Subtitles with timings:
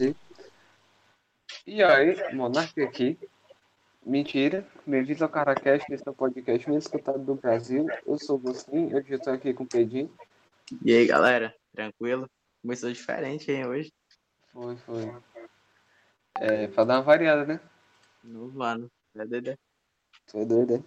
[0.00, 0.16] prazer.
[1.66, 3.18] E aí, Monarque aqui.
[4.04, 7.86] Mentira, bem-vindo ao Caracast, esse é o podcast mais escutado do Brasil.
[8.06, 10.10] Eu sou o Gostinho, eu já estou aqui com o Pedinho.
[10.82, 12.28] E aí, galera, tranquilo?
[12.62, 13.92] Começou diferente, hein, hoje?
[14.52, 15.14] Foi, foi.
[16.38, 17.60] É, pra dar uma variada, né?
[18.24, 19.56] Novo ano, é.
[20.26, 20.82] Tu é doido, é?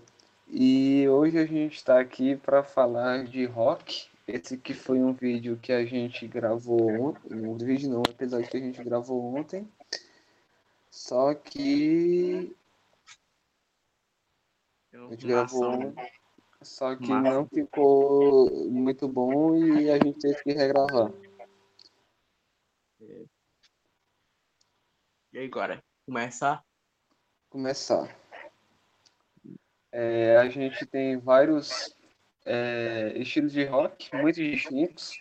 [0.47, 4.09] E hoje a gente está aqui para falar de rock.
[4.25, 7.35] Esse que foi um vídeo que a gente gravou ontem.
[7.35, 9.69] Um vídeo não, um episódio que a gente gravou ontem.
[10.89, 12.55] Só que
[14.93, 16.11] a gente gravou ontem.
[16.61, 21.11] Só que não ficou muito bom e a gente teve que regravar.
[25.33, 25.83] E aí, agora?
[26.05, 26.63] Começar?
[27.49, 28.15] Começar.
[29.91, 31.93] É, a gente tem vários
[32.45, 35.19] é, estilos de rock muito distintos.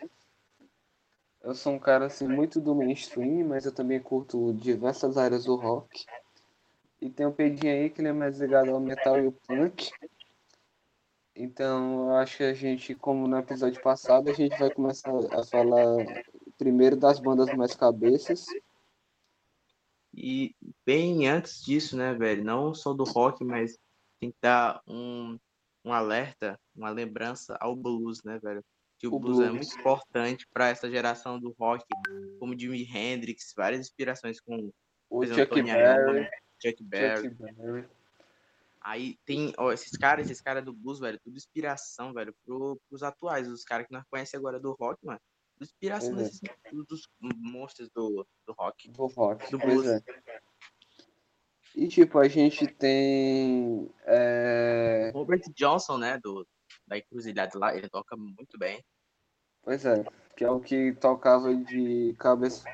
[1.43, 5.57] Eu sou um cara assim muito do mainstream, mas eu também curto diversas áreas do
[5.57, 6.05] rock.
[7.01, 9.91] E tem o Pedinho aí que ele é mais ligado ao metal e ao punk.
[11.35, 15.45] Então eu acho que a gente, como no episódio passado, a gente vai começar a
[15.45, 16.25] falar
[16.57, 18.47] primeiro das bandas mais cabeças.
[20.15, 20.55] E
[20.87, 22.45] bem antes disso, né, velho?
[22.45, 23.79] Não só do rock, mas
[24.41, 25.39] dar um,
[25.85, 28.65] um alerta, uma lembrança ao blues, né, velho?
[28.99, 29.67] Que o, O blues, é blues.
[29.69, 31.85] muito importante para essa geração do rock,
[32.39, 34.71] como Jimi Hendrix, várias inspirações com
[35.11, 36.29] O exemplo, Chuck Berry, Iommi,
[36.63, 37.29] Chuck Berry.
[37.29, 37.89] Chuck Berry.
[38.81, 43.03] Aí tem, ó, esses caras, esses caras do blues, velho, tudo inspiração, velho, pro, pros
[43.03, 45.21] atuais, os caras que nós conhecemos agora do rock, mano.
[45.61, 46.17] Inspiração é.
[46.17, 46.41] desses,
[46.89, 48.91] dos monstros do, do rock.
[48.91, 49.87] Do rock, Do blues.
[49.87, 50.01] é.
[51.75, 53.91] E tipo, a gente tem.
[54.05, 56.47] é, Robert Johnson, né, do,
[56.87, 58.85] da Encruzilhada lá, ele toca muito bem.
[59.63, 60.05] Pois é,
[60.37, 62.65] que é o que tocava de cabeça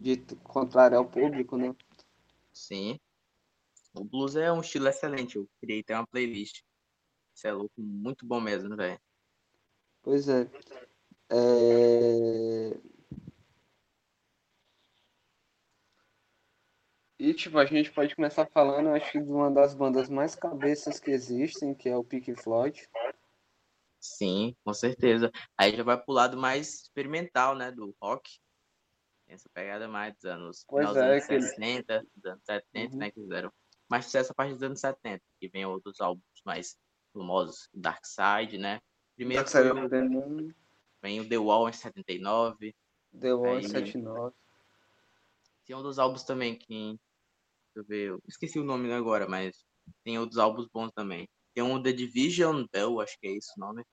[0.00, 1.74] de contrário ao público, né?
[2.52, 2.98] Sim.
[3.94, 6.62] O blues é um estilo excelente, eu criei até uma playlist.
[7.34, 8.98] Isso é louco, muito bom mesmo, velho.
[10.02, 10.50] Pois é.
[11.28, 12.78] É,
[17.22, 20.98] E tipo, a gente pode começar falando, acho que de uma das bandas mais cabeças
[20.98, 22.88] que existem, que é o Pink Floyd.
[24.00, 25.30] Sim, com certeza.
[25.56, 28.40] Aí já vai pro lado mais experimental, né, do rock.
[29.24, 32.24] Tem essa pegada mais dos anos, Pois final dos é, anos que ele- 60, dos
[32.24, 32.98] anos 70, Uhum.
[32.98, 33.52] né, que fizeram
[33.88, 36.76] mais sucesso a partir dos anos 70, que vem outros álbuns mais
[37.12, 38.80] famosos, Dark Side, né?
[39.14, 40.54] Primeiro Dark Side foi of o,
[41.00, 42.74] vem o The Wall em 79,
[43.20, 44.34] The Wall Aí- 79.
[45.64, 46.98] tem um dos álbuns também que,
[47.74, 49.64] eu ver, eu esqueci o nome agora, mas
[50.04, 51.28] tem outros álbuns bons também.
[51.54, 53.84] Tem um The Division Bell, acho que é esse o nome.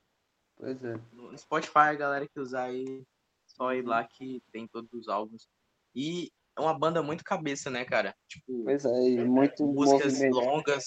[0.58, 1.00] Pois é.
[1.12, 3.04] No Spotify, a galera que usar aí,
[3.48, 5.48] só ir lá que tem todos os álbuns.
[5.96, 8.16] E é uma banda muito cabeça, né, cara?
[8.28, 10.86] Tipo, Pois é, e muito músicas movimento, longas.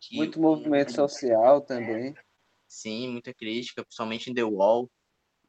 [0.00, 2.14] que- muito movimento social também,
[2.66, 4.88] Sim, muita crítica, principalmente em The Wall.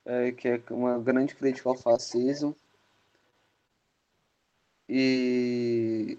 [0.03, 2.55] é, que é uma grande crítica ao fascismo.
[4.89, 6.17] E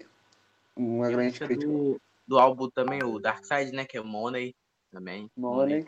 [0.75, 3.85] uma a grande crítica do, do álbum também, o Dark Side, né?
[3.85, 4.55] Que é o Money
[4.91, 5.29] também.
[5.35, 5.85] Money.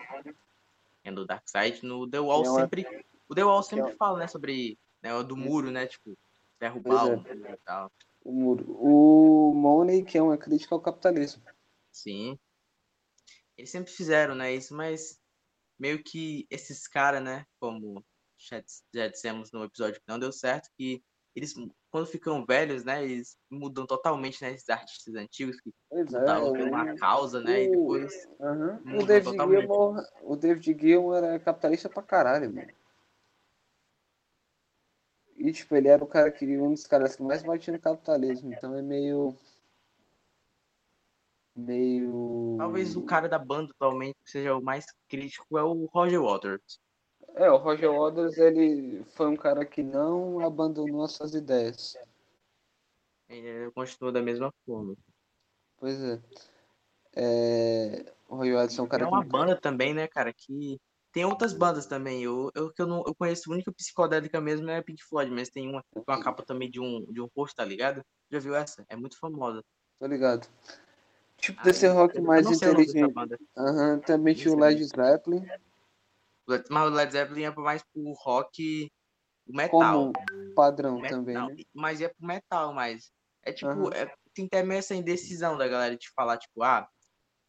[1.04, 1.86] É do Dark Side.
[1.86, 3.06] No The Wall é uma- sempre.
[3.28, 5.86] O The Wall sempre é- fala, né, sobre né, o do muro, né?
[5.88, 6.18] Tipo,
[6.60, 7.92] derrubar o muro e tal.
[8.24, 8.66] O muro.
[8.80, 11.44] O Money, que é uma crítica ao capitalismo.
[11.92, 12.38] Sim.
[13.58, 15.20] Eles sempre fizeram, né, isso, mas
[15.80, 18.04] meio que esses caras, né, como
[18.38, 21.02] já dissemos no episódio que não deu certo, que
[21.36, 21.54] eles,
[21.92, 26.20] quando ficam velhos, né, eles mudam totalmente, né, esses artistas antigos que Pois é.
[26.20, 28.28] lutavam por uma o- causa, né, e o- depois.
[28.40, 29.62] O David totalmente.
[29.62, 32.72] Gilmour, o David Gilmour era capitalista pra caralho, mano.
[35.36, 38.54] E tipo, ele era o cara que um dos caras que mais batia no capitalismo,
[38.54, 39.36] então é meio
[41.56, 46.22] meio talvez o cara da banda atualmente que seja o mais crítico é o Roger
[46.22, 46.80] Waters.
[47.36, 51.98] É, o Roger Waters, ele foi um cara que não abandonou as suas ideias.
[53.28, 54.96] Ele continua da mesma forma.
[55.78, 56.22] Pois é.
[57.14, 60.80] É, o Roger Waters é um cara é uma que banda também, né, cara, que
[61.12, 62.24] tem outras bandas também.
[62.24, 65.30] Eu, eu, que eu, não, eu conheço, a única psicodélica mesmo é a Pink Floyd,
[65.30, 68.02] mas tem uma com a capa também de um, de um rosto, tá ligado?
[68.32, 68.86] Já viu essa?
[68.88, 69.62] É muito famosa.
[70.00, 70.48] Tô ligado.
[71.38, 73.14] Tipo, Ah, desse rock mais inteligente.
[73.58, 74.58] Aham, também tinha o.
[74.58, 75.40] Led Zeppelin.
[75.40, 75.62] Led-
[76.70, 78.92] Mas o Led Zeppelin é mais pro rock,
[79.48, 80.12] o metal.
[80.14, 81.64] Comum, padrão Me- também, né?
[81.74, 83.12] Mas é pro metal, mas
[83.44, 83.94] é tipo, Aham.
[83.94, 86.88] é, tem também essa indecisão da galera de falar, tipo, ah,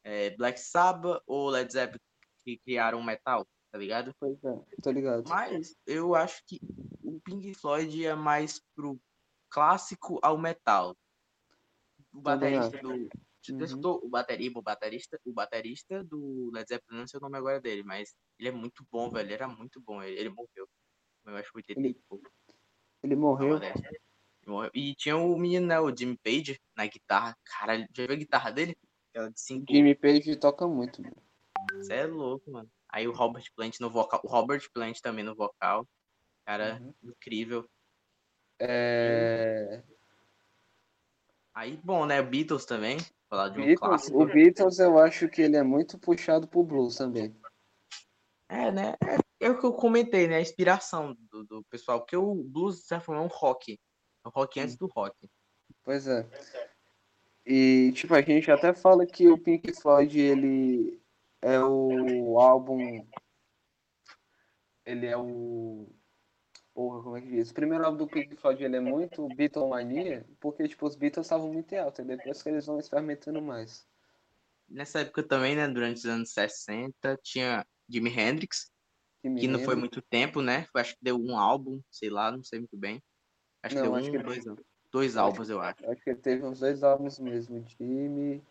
[0.04, 1.98] é Black Sabbath ou Led Zeppelin
[2.44, 4.14] que criaram o metal, tá ligado?
[4.20, 5.28] Pois é, tô ligado.
[5.28, 6.58] Mas eu acho que
[7.02, 9.00] o Pink Floyd é mais pro
[9.50, 10.96] clássico ao metal.
[12.12, 13.08] O baterista do.
[13.52, 13.58] Uhum.
[13.58, 17.36] Você escutou o bateria, o baterista, o baterista do Led Zeppelin, não sei o nome
[17.36, 19.26] agora dele, mas ele é muito bom, velho.
[19.26, 20.02] Ele era muito bom.
[20.02, 20.68] Ele, ele morreu.
[21.24, 22.00] Eu acho que 80 Ele-.
[23.02, 23.58] Ele morreu.
[23.58, 23.66] Não.
[23.66, 24.00] Ele
[24.46, 24.70] morreu.
[24.74, 27.36] E tinha o menino, né, o Jimmy Page, na guitarra.
[27.44, 28.76] Cara, já viu a guitarra dele?
[29.10, 29.72] Aquela de cinco.
[29.72, 31.02] Jimmy Page toca muito.
[31.02, 31.16] mano.
[31.72, 32.70] Você é louco, mano.
[32.88, 34.20] Aí o Robert Plant no vocal.
[34.24, 35.86] O Robert Plant também no vocal.
[36.46, 36.94] Cara, Uhum.
[37.10, 37.68] incrível.
[38.60, 39.82] É...
[41.54, 42.22] Aí, bom, né?
[42.22, 42.98] Beatles também.
[43.28, 44.22] Falar de um Beatles, clássico.
[44.22, 47.36] o Beatles eu acho que ele é muito puxado pro blues também.
[48.48, 48.94] É, né?
[49.02, 50.36] É, é o que eu comentei, né?
[50.36, 52.00] A inspiração do, do pessoal.
[52.00, 53.72] Porque o blues, de certa forma, é um rock.
[54.24, 55.28] É um rock antes do rock.
[55.82, 56.28] Pois é.
[57.44, 61.00] E, tipo, a gente até fala que o Pink Floyd, ele
[61.40, 63.06] é o álbum.
[64.84, 65.88] Ele é o.
[66.76, 67.50] Porra, como é que diz?
[67.50, 71.50] O primeiro álbum do Pink Floyd, ele é muito Beatlemania, porque, tipo, os Beatles estavam
[71.50, 73.88] muito em alta, e depois que eles vão experimentando mais.
[74.68, 75.66] Nessa época também, né?
[75.66, 78.70] Durante os anos 60, tinha Jimi Hendrix,
[79.22, 80.66] que não foi muito tempo, né?
[80.74, 83.02] Acho que deu um álbum, sei lá, não sei muito bem.
[83.62, 84.44] Acho que Não, deu acho um, que- dois,
[84.92, 85.82] dois álbuns, eu acho.
[85.90, 88.44] Acho que ele teve uns dois álbuns mesmo, Jimi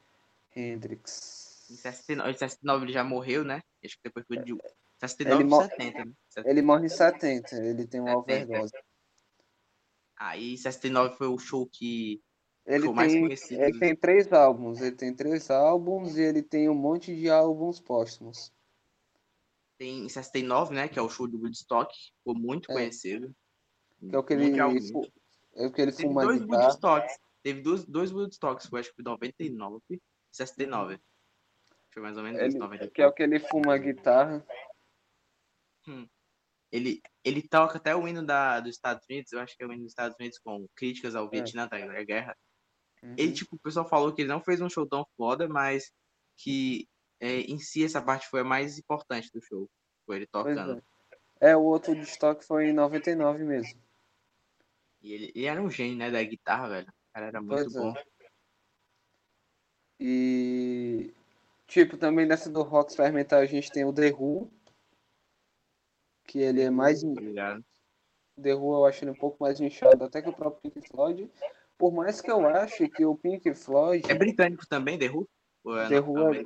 [0.55, 1.67] Hendrix.
[1.69, 3.61] Em 69, em 69 ele já morreu, né?
[3.83, 4.84] Acho que depois foi de 69
[5.19, 6.11] Ele ou mo- 70, né?
[6.45, 8.43] Ele morre em 70, ele tem uma 70.
[8.51, 8.73] overdose.
[10.17, 12.21] Aí 69 foi o show que
[12.65, 13.61] Ele Ficou mais tem, conhecido.
[13.63, 17.79] ele tem três álbuns, ele tem três álbuns e ele tem um monte de álbuns
[17.79, 18.51] póstumos.
[19.77, 20.87] tem em 69, né?
[20.87, 21.93] Que é o show do Woodstock.
[22.19, 22.75] Ficou muito É.
[22.75, 23.35] conhecido.
[24.09, 24.65] Que é o que ele, é
[25.67, 26.63] o que ele Teve fuma dois guitarra.
[26.63, 27.19] Woodstocks.
[27.43, 30.97] Teve dois, dois Woodstocks, eu acho que foi 99 e 69.
[31.93, 32.91] Foi mais ou menos isso, Ele, 99.
[32.93, 34.45] que é o que ele fuma guitarra.
[36.71, 39.71] Ele, ele toca até o hino da, dos Estados Unidos, eu acho que é o
[39.71, 41.29] hino dos Estados Unidos com críticas ao É.
[41.29, 42.35] Vietnã, da da guerra.
[43.03, 43.15] Uhum.
[43.17, 45.91] Ele, tipo, o pessoal falou que ele não fez um show tão foda, mas
[46.37, 46.87] que
[47.19, 49.69] é, em si essa parte foi a mais importante do show.
[50.05, 50.81] Foi ele tocando.
[51.41, 51.51] é.
[51.51, 53.79] É, o outro de estoque foi em 99 mesmo.
[55.01, 56.87] E ele, ele era um gênio, né, da guitarra, velho.
[56.89, 57.79] O cara era muito Pois é.
[57.79, 57.93] bom.
[59.99, 61.13] E,
[61.67, 64.51] tipo, também nessa do rock experimental a gente tem o The Who,
[66.25, 67.01] que ele é mais.
[67.01, 67.59] Tá?
[68.41, 71.31] The Who eu acho ele um pouco mais inchado até que o próprio Pink Floyd.
[71.77, 74.09] Por mais que eu ache que o Pink Floyd.
[74.09, 75.27] É britânico também, The Who?
[75.63, 76.45] Ou é The Who é-?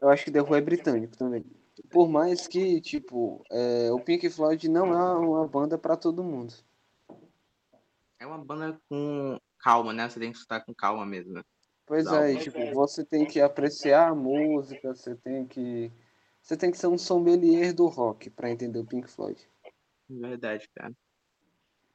[0.00, 1.44] Eu acho que The Who é britânico também.
[1.90, 6.54] Por mais que, tipo, é, o Pink Floyd não é uma banda pra todo mundo.
[8.18, 10.08] É uma banda com calma, né?
[10.08, 11.42] Você tem que escutar com calma mesmo.
[11.86, 15.92] Pois é, e, tipo, você tem que apreciar a música, você tem que.
[16.42, 19.40] Você tem que ser um sommelier do rock pra entender o Pink Floyd.
[20.08, 20.92] Verdade, cara.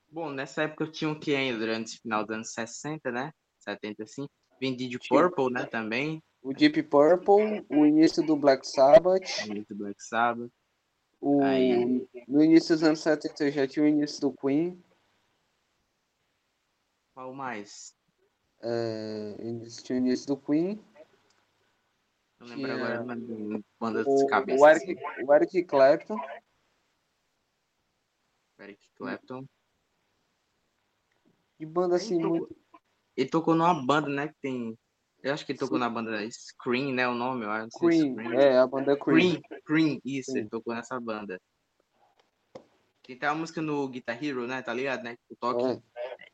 [0.09, 3.31] Bom, nessa época eu tinha o que ainda durante esse final dos anos 60, né?
[3.59, 4.25] 70 assim.
[4.59, 4.97] Vendi de.
[5.09, 5.65] Purple, né?
[5.65, 6.23] Também.
[6.41, 10.49] O Deep Purple, o início do Black Sabbath, Muito Black Sabbath.
[11.19, 11.44] o...
[11.44, 12.07] Aí.
[12.27, 14.81] no início dos anos 70 eu já tinha o início do Queen,
[17.13, 17.94] Qual mais?
[18.61, 20.79] é, início- tinha o início do Queen,
[22.39, 24.63] Não lembro agora mas de banda o, de cabeça.
[24.63, 24.95] o, Eric,
[25.25, 26.42] o Eric Clapton, assim.
[28.60, 29.45] Eric Clapton.
[31.60, 32.57] de banda assim Ele tocou- muito.
[33.16, 34.28] Ele tocou numa banda, né?
[34.28, 34.78] Que tem.
[35.23, 37.07] Eu acho que ele tocou na banda Scream, né?
[37.07, 37.69] O nome, eu acho.
[37.71, 39.42] se Cream, é, a banda Cream.
[39.42, 40.40] Cream, Cream, isso, Sim.
[40.40, 41.42] ele tocou nessa banda.
[43.02, 44.61] Tem até uma música no Guitar Hero, né?
[44.61, 45.18] Tá ligado, né?
[45.30, 45.81] O toque, É.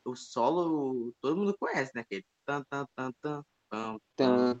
[0.04, 2.02] o solo, todo mundo conhece, né?
[2.02, 3.42] Aquele tan, tan, tan, tan,
[4.16, 4.58] Tan,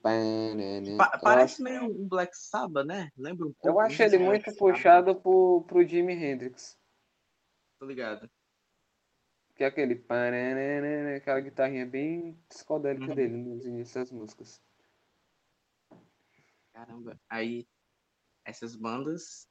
[0.00, 3.10] pan, Pa- eu parece acho- meio um Black Sabbath, né?
[3.16, 3.68] Lembra um pouco.
[3.68, 6.78] Eu acho ele é muito Sabbath, puxado pro, pro Jimi Hendrix.
[7.78, 8.30] Tô ligado.
[9.56, 9.96] Que é aquele.
[9.96, 13.14] pananana, Aquela guitarrinha bem psicodélica Uhum.
[13.14, 14.60] dele nos inícios das músicas.
[16.72, 17.18] Caramba.
[17.28, 17.66] Aí,
[18.44, 19.48] essas bandas.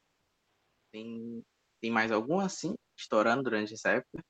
[0.92, 1.44] Tem,
[1.82, 4.24] tem mais alguma assim, estourando durante essa época?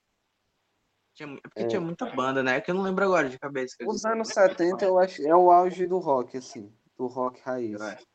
[1.13, 1.67] Tinha, mu- é porque É.
[1.67, 2.59] tinha muita banda, né?
[2.59, 3.75] Que eu não lembro agora de cabeça.
[3.85, 6.71] Os anos 70 eu acho é o auge do rock, assim.
[6.97, 7.79] Do rock raiz.
[7.79, 8.05] acho.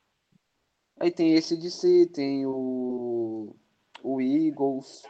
[1.01, 3.55] Aí tem esse de si, tem o.
[4.03, 5.03] O Eagles.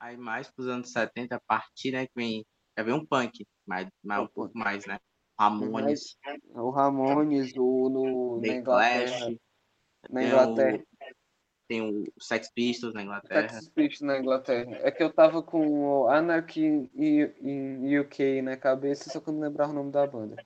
[0.00, 2.44] Aí mais pros anos 70, a partir, né, que vem.
[2.76, 4.98] Já vem um punk, mas, mas um O pouco mais, né?
[5.38, 6.16] Ramones,
[6.54, 9.06] O Ramones, o no, na The Inglaterra.
[9.18, 9.36] Clash,
[10.10, 10.84] Na Inglaterra.
[11.68, 13.48] Tem o Sex Pistols na Inglaterra.
[13.48, 14.78] Sex Pistols na Inglaterra.
[14.82, 19.40] É que eu tava com o Anarchy in, UK na cabeça, só que eu não
[19.40, 20.44] lembrava o nome da banda.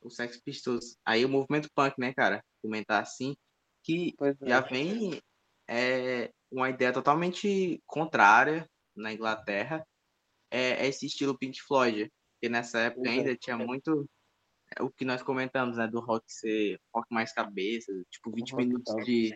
[0.00, 0.96] O Sex Pistols.
[1.04, 2.44] Aí o movimento punk, né, cara?
[2.60, 3.36] Comentar assim,
[3.82, 4.48] que é.
[4.48, 5.20] já vem
[5.68, 9.84] é, uma ideia totalmente contrária na Inglaterra
[10.50, 14.06] é, é esse estilo Pink Floyd, porque nessa época ainda tinha muito
[14.76, 18.94] é, o que nós comentamos, né, do rock ser rock mais cabeça, tipo 20 minutos
[19.04, 19.34] de,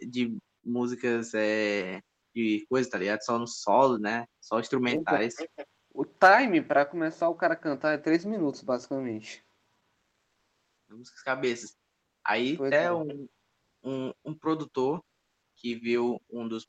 [0.00, 2.00] de músicas é,
[2.34, 3.22] de coisa, tá ligado?
[3.22, 4.26] Só no solo, né?
[4.40, 5.34] Só instrumentais.
[5.92, 9.44] O time para começar o cara a cantar é 3 minutos, basicamente.
[10.88, 11.76] Músicas cabeças.
[12.24, 12.92] Aí pois até é.
[12.92, 13.28] um,
[13.82, 15.02] um, um produtor
[15.56, 16.66] que viu um dos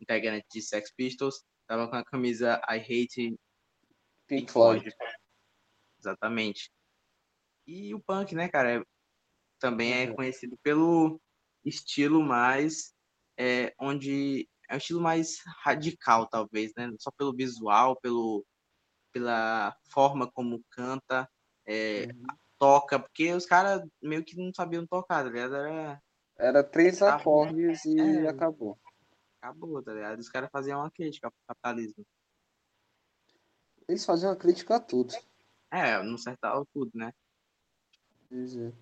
[0.00, 3.38] integrantes de Sex Pistols tava com a camisa I Hate
[4.26, 4.90] Pink Floyd.
[5.98, 6.70] Exatamente.
[7.66, 8.84] E o punk, né, cara, é,
[9.58, 10.16] também é uhum.
[10.16, 11.20] conhecido pelo
[11.68, 12.94] estilo mais
[13.38, 16.90] é, onde é um estilo mais radical, talvez, né?
[16.98, 18.44] Só pelo visual, pelo
[19.12, 21.26] pela forma como canta,
[21.64, 22.26] é, uhum.
[22.58, 25.54] toca, porque os caras meio que não sabiam tocar, tá ligado?
[25.54, 26.02] Era,
[26.36, 28.78] Era três acordes e é, acabou.
[29.40, 30.18] Acabou, tá ligado?
[30.18, 32.04] Os caras faziam uma crítica ao capitalismo.
[33.88, 35.14] Eles faziam uma crítica a tudo.
[35.70, 37.10] É, não certava tudo, né?
[38.30, 38.74] Dizer.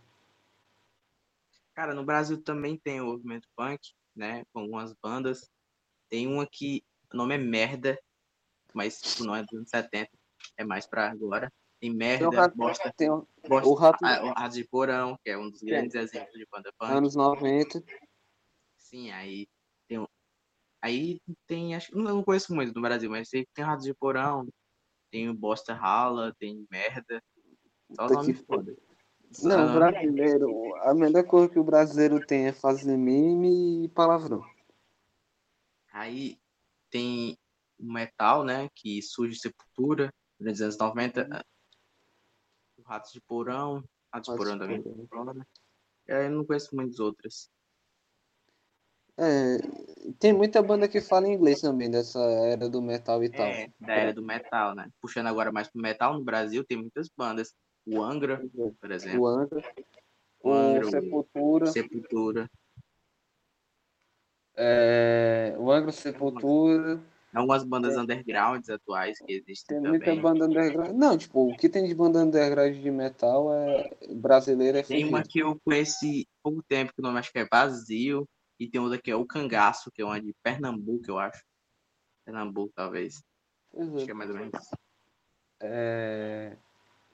[1.74, 3.80] Cara, no Brasil também tem o movimento punk,
[4.14, 4.44] né?
[4.52, 5.50] Com algumas bandas.
[6.08, 7.98] Tem uma que o nome é Merda,
[8.72, 10.10] mas tipo, não é dos anos 70,
[10.56, 11.52] é mais pra agora.
[11.80, 14.04] Tem Merda, tem rato, bosta, tem o, bosta, o rato...
[14.04, 16.92] o rato de Porão, que é um dos grandes exemplos de banda punk.
[16.92, 17.82] Anos 90.
[18.78, 19.46] Sim, aí
[19.88, 19.98] tem
[20.84, 23.94] Aí tem, acho não, não conheço muito do Brasil, mas sei que tem Rato de
[23.94, 24.46] Porão,
[25.10, 27.22] tem o Bosta Rala, tem Merda.
[27.92, 28.76] Só Puta nome foda.
[29.42, 34.44] Não, o brasileiro, a melhor coisa que o brasileiro tem é fazer meme e palavrão.
[35.92, 36.38] Aí
[36.90, 37.36] tem
[37.78, 41.40] o metal, né, que surge Sepultura, nos anos 90, uhum.
[42.78, 44.78] o Ratos de Porão, Ratos de Porão também.
[44.78, 45.44] Né?
[46.06, 47.50] Eu não conheço muitas outras.
[49.16, 49.58] É,
[50.18, 53.46] tem muita banda que fala inglês também, dessa era do metal e tal.
[53.46, 54.90] É, da era do metal, né?
[55.00, 57.54] Puxando agora mais pro metal, no Brasil tem muitas bandas.
[57.86, 58.42] O Angra,
[58.80, 59.20] por exemplo.
[59.20, 59.74] O Angra.
[60.42, 61.66] O, Angra, o Sepultura.
[61.66, 62.50] Sepultura.
[64.56, 67.00] É, o Angra, Sepultura.
[67.34, 68.00] Algumas bandas é.
[68.00, 70.00] undergrounds atuais que existem tem também.
[70.00, 70.94] muita banda underground.
[70.94, 75.22] Não, tipo, o que tem de banda underground de metal é brasileira é Tem uma
[75.22, 78.28] que eu conheci há pouco tempo, que o nome acho que é Vazio.
[78.58, 81.42] E tem outra que é o Cangaço, que é uma de Pernambuco, eu acho.
[82.24, 83.20] Pernambuco, talvez.
[83.72, 83.96] Uhum.
[83.96, 84.70] Acho que é mais ou menos.
[85.60, 86.56] É...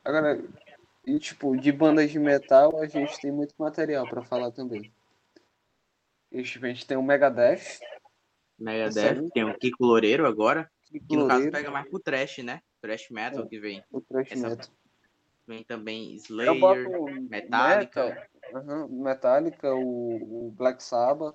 [0.05, 0.43] Agora,
[1.07, 4.93] e tipo, de bandas de metal, a gente tem muito material para falar também.
[6.33, 7.81] A gente tem o Megadeth.
[8.59, 10.71] Megadeth, tem o Kiko Loureiro agora.
[10.85, 11.51] Kiko que no Loureiro.
[11.51, 12.61] caso pega mais pro trash, né?
[12.81, 13.85] Trash metal é, que vem.
[13.91, 14.51] O trash Essa...
[14.51, 14.67] metal.
[15.47, 16.55] Vem também Slayer,
[17.29, 18.05] Metallica.
[18.05, 21.35] Metal, uhum, Metallica, o, o, Black Sabbath.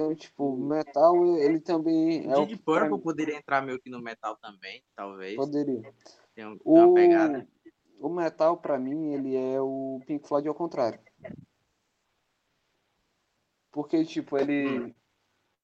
[0.00, 2.26] Então, tipo, metal, ele também.
[2.26, 5.36] O é Deep Purple poderia entrar meio que no metal também, talvez.
[5.36, 5.92] Poderia.
[6.34, 6.72] Tem, um, tem o...
[6.72, 7.48] uma pegada.
[8.00, 10.98] O metal, pra mim, ele é o Pink Floyd ao contrário.
[13.70, 14.86] Porque, tipo, ele.
[14.86, 14.94] Hum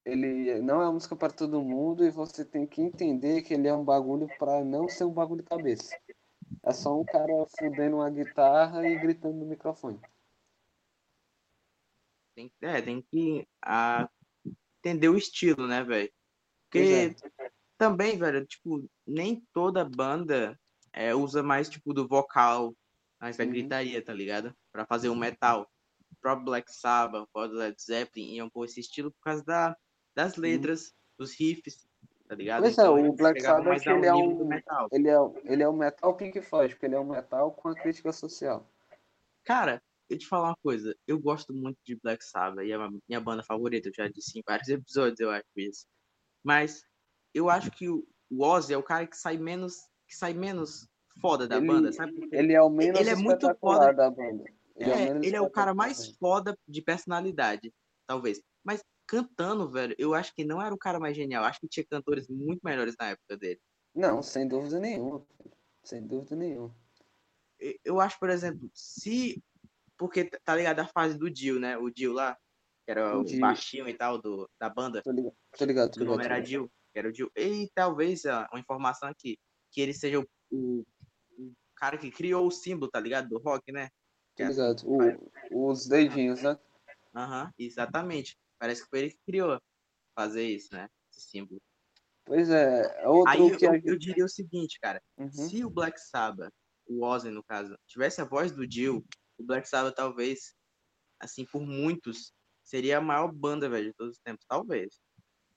[0.05, 3.75] ele não é música para todo mundo e você tem que entender que ele é
[3.75, 5.99] um bagulho para não ser um bagulho de cabeça.
[6.63, 10.01] É só um cara fudendo uma guitarra e gritando no microfone.
[12.37, 14.09] Tem, é, tem que a,
[14.87, 16.11] entender o estilo, né, velho?
[16.71, 17.51] Porque é.
[17.77, 20.59] também, velho, tipo, nem toda banda
[20.93, 22.75] é, usa mais, tipo, do vocal,
[23.21, 23.51] mais da uhum.
[23.51, 24.55] gritaria, tá ligado?
[24.73, 25.69] Pra fazer um metal.
[26.11, 29.77] O próprio Black Sabbath, o Led Zeppelin iam pôr esse estilo por causa da
[30.15, 31.87] das letras, dos riffs,
[32.27, 32.63] tá ligado?
[32.63, 34.51] Pois é, então, é, o Black Sabbath ele é um
[34.91, 37.75] ele é, ele é um metal Pink Floyd, porque ele é um metal com a
[37.75, 38.67] crítica social.
[39.45, 42.91] Cara, eu te falar uma coisa, eu gosto muito de Black Sabbath e é a
[43.09, 45.87] minha banda favorita, eu já disse em vários episódios, eu acho isso.
[46.45, 46.83] Mas
[47.35, 49.75] eu acho que o Ozzy é o cara que sai menos
[50.09, 50.89] que sai menos
[51.21, 52.29] foda da ele, banda, sabe?
[52.31, 54.45] Ele é o menos ele é muito foda da banda.
[54.77, 57.73] Ele é, é ele é o cara mais foda de personalidade,
[58.07, 58.41] talvez.
[58.63, 61.45] Mas cantando, velho, eu acho que não era o cara mais genial.
[61.45, 63.61] Acho que tinha cantores muito melhores na época dele.
[63.95, 65.25] Não, sem dúvida nenhuma.
[65.83, 66.75] Sem dúvida nenhuma.
[67.85, 69.43] Eu acho, por exemplo, se.
[69.97, 71.77] Porque tá ligado a fase do Dio, né?
[71.77, 72.37] O Dio lá,
[72.85, 75.03] que era o, o baixinho e tal do, da banda.
[75.03, 75.91] Tô ligado, tô ligado.
[75.93, 77.31] Tô ligado, o nome era Dio, que era o Dio.
[77.37, 79.39] E talvez uma informação aqui,
[79.71, 80.85] que ele seja o, o,
[81.39, 83.29] o cara que criou o símbolo, tá ligado?
[83.29, 83.89] Do rock, né?
[84.37, 85.19] Tô é.
[85.51, 86.59] O, os dedinhos, né?
[87.15, 88.37] Aham, exatamente.
[88.59, 89.59] Parece que foi ele que criou
[90.15, 90.89] fazer isso, né?
[91.11, 91.61] Esse símbolo.
[92.25, 93.07] Pois é.
[93.07, 93.79] Outro Aí que eu, a...
[93.79, 95.01] eu diria o seguinte, cara.
[95.17, 95.31] Uhum.
[95.31, 96.53] Se o Black Sabbath,
[96.87, 99.05] o Ozzy no caso, tivesse a voz do Jill,
[99.39, 100.55] o Black Sabbath talvez
[101.21, 104.45] assim, por muitos, seria a maior banda, velho, de todos os tempos.
[104.47, 105.01] Talvez.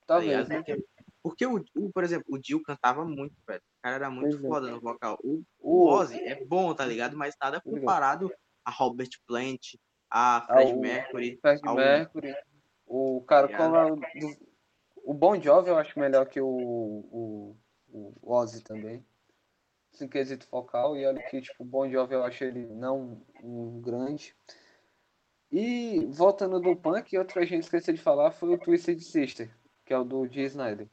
[0.07, 0.63] Talvez, tá né?
[0.63, 0.85] Porque,
[1.21, 3.59] porque o, o, por exemplo, o Dio cantava muito, velho.
[3.61, 4.47] O cara era muito Pois é.
[4.47, 5.17] foda no vocal.
[5.23, 7.17] O, O, Ozzy é bom, tá ligado?
[7.17, 7.81] Mas nada Obrigado.
[7.81, 8.31] comparado
[8.63, 9.75] a Robert Plant,
[10.09, 11.37] a Fred Ao- Mercury.
[11.41, 12.33] Fred ao- Mercury.
[12.85, 13.85] O cara, como é
[15.03, 17.57] o Bon Jovi eu acho melhor que o, o,
[17.91, 19.05] o Ozzy também.
[20.01, 20.95] Em quesito focal.
[20.95, 24.35] E olha que, tipo, o Bon Jovi eu acho ele não um grande.
[25.51, 29.49] E voltando do punk, outra gente esqueceu de falar foi o Twisted Sister,
[29.83, 30.87] que é o do Dee Snyder.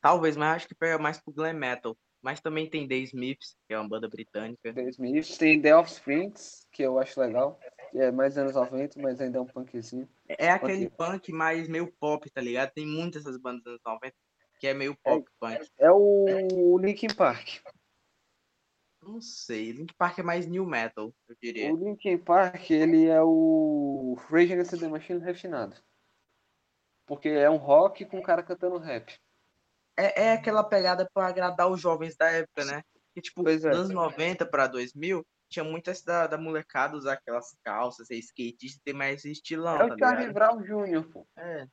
[0.00, 1.96] Talvez, mas acho que pega mais pro glam metal.
[2.22, 4.72] Mas também tem The Smiths, que é uma banda britânica.
[4.74, 5.38] The Smiths.
[5.38, 7.58] Tem The Offsprings, que eu acho legal.
[7.94, 10.08] É mais anos 90, mas ainda é um punkzinho.
[10.28, 12.72] É aquele punk mais meio pop, tá ligado?
[12.72, 14.14] Tem muitas essas bandas dos anos 90
[14.60, 15.68] que é meio pop punk.
[15.78, 17.60] É o Linkin Park.
[19.02, 21.72] Não sei, Link Park é mais new metal, eu diria.
[21.72, 25.74] O Linkin Park, ele é o Rage Against the Machine refinado.
[27.06, 29.18] Porque é um rock com um cara cantando rap.
[29.98, 32.82] É, é aquela pegada pra agradar os jovens da época, né?
[33.14, 33.70] Que, tipo, Pois é.
[33.70, 38.78] anos 90 pra 2000, tinha muito essa da, da molecada usar aquelas calças, ser skatista
[38.78, 40.34] e ter mais estilão, É tá o Charlie ligado?
[40.34, 41.26] Brown Jr., pô.
[41.36, 41.66] É.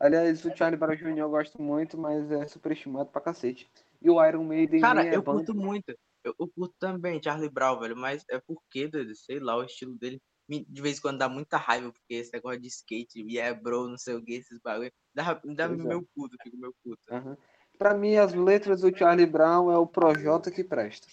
[0.00, 1.18] Aliás, o Charlie Brown Jr.
[1.18, 3.70] eu gosto muito, mas é superestimado pra cacete.
[4.00, 5.44] E o Iron Maiden Cara, é eu banda.
[5.44, 5.94] curto muito.
[6.24, 9.94] Eu, eu curto também Charlie Brown, velho, mas é porque, doido, sei lá, o estilo
[9.98, 13.54] dele de vez em quando dá muita raiva, porque esse negócio de skate, e é
[13.54, 15.68] bro, não sei o que, esses bagulho, dá, dá é.
[15.68, 17.00] meu puto, fico meu puto.
[17.08, 17.36] Aham.
[17.78, 21.06] Pra mim, as letras do Charlie Brown é o Projota que presta.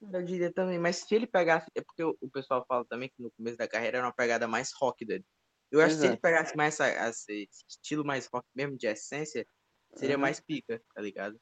[0.00, 3.30] Eu diria também, mas se ele pegasse, é porque o pessoal fala também que no
[3.32, 5.24] começo da carreira era uma pegada mais rock dele.
[5.70, 6.08] Eu acho que Pois se é.
[6.10, 9.46] ele pegasse mais essa, esse estilo mais rock mesmo, de essência,
[9.94, 10.22] seria Uhum.
[10.22, 11.40] mais pica, tá ligado?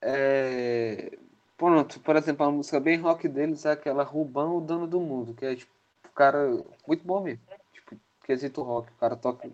[0.00, 1.18] É...
[1.56, 5.34] Pronto, por exemplo, a música bem rock deles é aquela Rubão, o Dono do Mundo,
[5.34, 5.72] que é tipo,
[6.04, 6.48] o cara
[6.86, 7.42] muito bom mesmo.
[7.72, 9.50] Tipo, quesito rock, o cara toca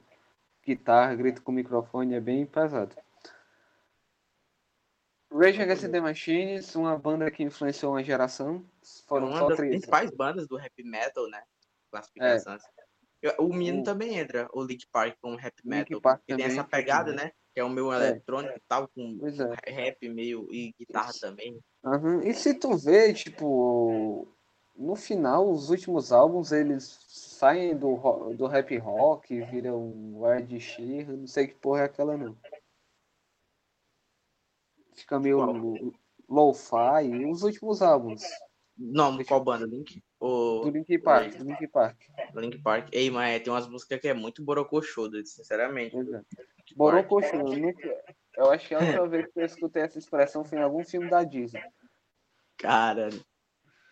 [0.64, 2.97] guitarra, grita com microfone, é bem pesado.
[5.33, 8.64] Rage Against the Machines, uma banda que influenciou uma geração.
[9.07, 9.70] Foram uma só das três.
[9.70, 11.42] principais bandas do rap metal, né?
[11.90, 12.55] Classificação.
[12.55, 12.68] assim.
[13.39, 16.01] O menino O- também entra, o Link Park com rap metal.
[16.01, 17.27] Park que tem essa pegada, também.
[17.27, 17.33] né?
[17.55, 17.97] Que é o meu É.
[17.97, 19.21] eletrônico e tal, com
[19.67, 19.71] é.
[19.71, 21.59] rap meio e guitarra também.
[21.85, 22.23] Aham.
[22.25, 24.27] E se tu vê, tipo,
[24.75, 27.97] no final, os últimos álbuns, eles saem do,
[28.35, 29.93] do rap rock, viram
[30.37, 32.37] Ed Sheeran, não sei que porra é aquela não.
[34.95, 35.93] Fica meio Qual?
[36.29, 38.23] lo-fi, e os últimos álbuns
[38.85, 39.64] Não, Deixa qual banda?
[39.66, 40.03] Link?
[40.21, 41.97] do O Linkin Park, do Linkin Park.
[42.35, 42.88] Link Park.
[42.92, 45.97] Ei, mas é, tem umas músicas que é muito borocochô, sinceramente.
[45.97, 46.05] É.
[46.05, 46.27] Park.
[46.77, 48.05] Borocochô, eu nunca-
[48.37, 51.09] eu acho que a última vez que eu escutei essa expressão foi em algum filme
[51.09, 51.62] da Disney.
[52.59, 53.09] Cara.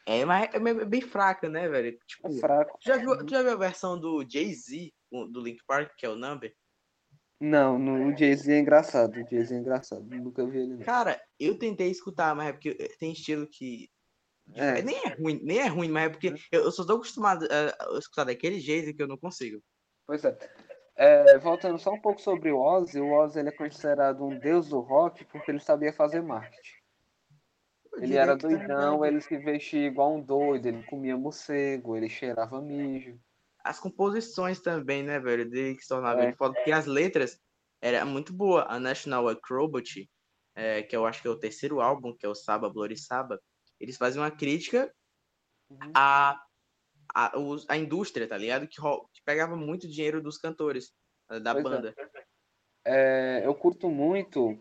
[0.07, 1.97] É, mas é bem fraca, né, velho?
[2.07, 2.79] Tipo, É fraco.
[2.81, 4.93] tu já viu, tu já viu a versão do Jay-Z
[5.31, 6.53] do Link Park, que é o Number?
[7.39, 10.81] Não, no, o Jay-Z é engraçado, o Jay-Z é engraçado, nunca vi ele não.
[10.85, 13.89] Cara, eu tentei escutar, mas é porque tem estilo que.
[14.55, 14.83] É.
[14.83, 17.99] Nem é ruim, nem é ruim, mas é porque eu, eu só tô acostumado a,
[17.99, 19.63] escutar daquele jeito que eu não consigo.
[20.07, 20.37] Pois é.
[20.97, 24.69] É, voltando só um pouco sobre o Ozzy, o Ozzy ele é considerado um deus
[24.69, 26.81] do rock porque ele sabia fazer marketing.
[27.97, 32.61] Ele era doidão, é- ele se vestia igual um doido, ele comia morcego, ele cheirava
[32.61, 33.19] mijo.
[33.65, 35.49] As composições também, né, velho?
[35.49, 36.27] Dele que se tornava É.
[36.27, 37.39] ele foda, porque as letras
[37.81, 38.67] eram muito boa.
[38.69, 40.09] A National Acrobat,
[40.55, 43.41] é, que eu acho que é o terceiro álbum, que é o Saba, Bloody Saba,
[43.81, 44.93] eles fazem uma crítica
[45.71, 45.93] Uhum.
[45.95, 46.43] à,
[47.15, 47.33] à,
[47.69, 48.67] à indústria, tá ligado?
[48.67, 50.93] Que, que pegava muito dinheiro dos cantores,
[51.31, 51.69] eh, da Pois é.
[51.69, 51.95] banda.
[52.85, 54.59] É, eu curto muito.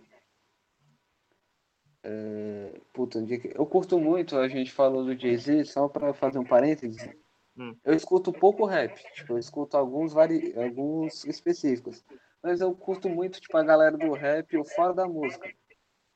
[2.03, 3.23] É, puta, é
[3.55, 7.09] eu curto muito, a gente falou do Jay-Z, só pra fazer um parênteses.
[7.57, 7.75] Hum.
[7.83, 10.53] Eu escuto pouco rap, tipo, eu escuto alguns, vari...
[10.57, 12.05] alguns específicos.
[12.41, 15.53] Mas eu curto muito, tipo, a galera do rap ou fora da música.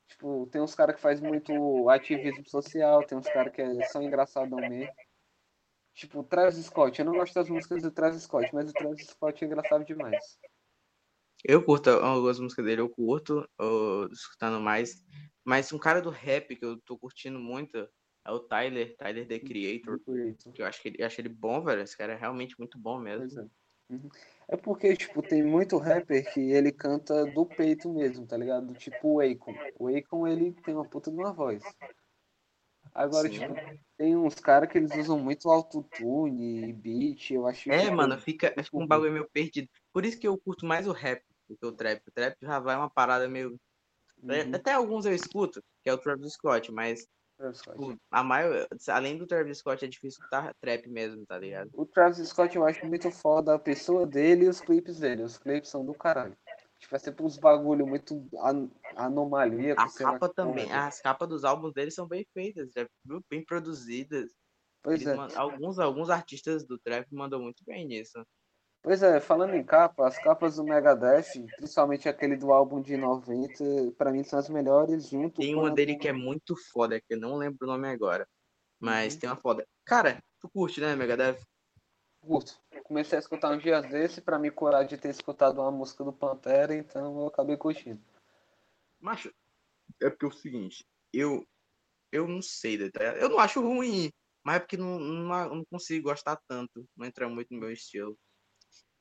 [0.08, 4.02] Tipo, tem uns caras que faz muito ativismo social, tem uns caras que é- são
[4.02, 4.92] engraçadão mesmo.
[5.94, 9.06] Tipo, o Travis Scott, eu não gosto das músicas do Travis Scott, mas o Travis
[9.06, 10.38] Scott é engraçado demais.
[11.44, 15.04] Eu curto algumas músicas dele, eu curto, eu, escutando mais.
[15.44, 17.76] Mas um cara do rap que eu tô curtindo muito
[18.26, 20.00] é o Tyler, Tyler The Creator.
[20.54, 21.82] Que eu acho que ele, eu acho ele bom, velho.
[21.82, 23.28] Esse cara é realmente muito bom mesmo.
[23.28, 23.48] Pois é.
[23.90, 24.08] Uhum.
[24.48, 28.74] É porque, tipo, tem muito rapper que ele canta do peito mesmo, tá ligado?
[28.74, 29.54] Tipo o Akon.
[29.78, 31.62] O Akon, ele tem uma puta de uma voz.
[32.94, 33.40] Agora, Sim.
[33.40, 33.54] tipo,
[33.96, 38.20] tem uns caras que eles usam muito autotune e beat, eu acho É, tipo, mano,
[38.20, 39.68] fica, fica um bagulho meio perdido.
[39.92, 42.00] Por isso que eu curto mais o rap do que o trap.
[42.06, 43.58] O trap já vai uma parada meio.
[44.22, 44.54] Uhum.
[44.54, 47.06] Até alguns eu escuto, que é o Travis Scott, mas.
[47.36, 51.70] Tipo, a maior, além do Travis Scott, é difícil escutar trap mesmo, tá ligado?
[51.74, 55.22] O Travis Scott eu acho muito foda a pessoa dele e os clipes dele.
[55.22, 56.36] Os clipes são do caralho.
[56.78, 59.74] Tipo, é sempre uns bagulho muito an anomalia.
[59.76, 62.70] A capa também, as capas dos álbuns dele são bem feitas,
[63.28, 64.30] bem produzidas.
[64.82, 65.16] Pois Eles é.
[65.16, 68.24] man- alguns, alguns artistas do trap mandam muito bem nisso.
[68.84, 73.64] Pois é, falando em capa, as capas do Megadeth, principalmente aquele do álbum de 90,
[73.96, 77.14] pra mim são as melhores junto Tem uma a dele que é muito foda, que
[77.14, 78.28] eu não lembro o nome agora.
[78.78, 79.20] Mas Uhum.
[79.20, 79.64] tem uma foda.
[79.86, 81.38] Cara, tu curte, né, Megadeth?
[82.20, 82.60] Curto.
[82.84, 86.12] Comecei a escutar uns dias desse pra me curar de ter escutado uma música do
[86.12, 88.02] Pantera, então eu acabei curtindo.
[89.00, 89.32] Macho,
[90.02, 91.42] é porque é o seguinte, eu
[92.12, 92.78] eu não sei?
[93.20, 94.10] Eu não acho ruim,
[94.44, 98.16] mas é porque não, não, não consigo gostar tanto, não entra muito no meu estilo.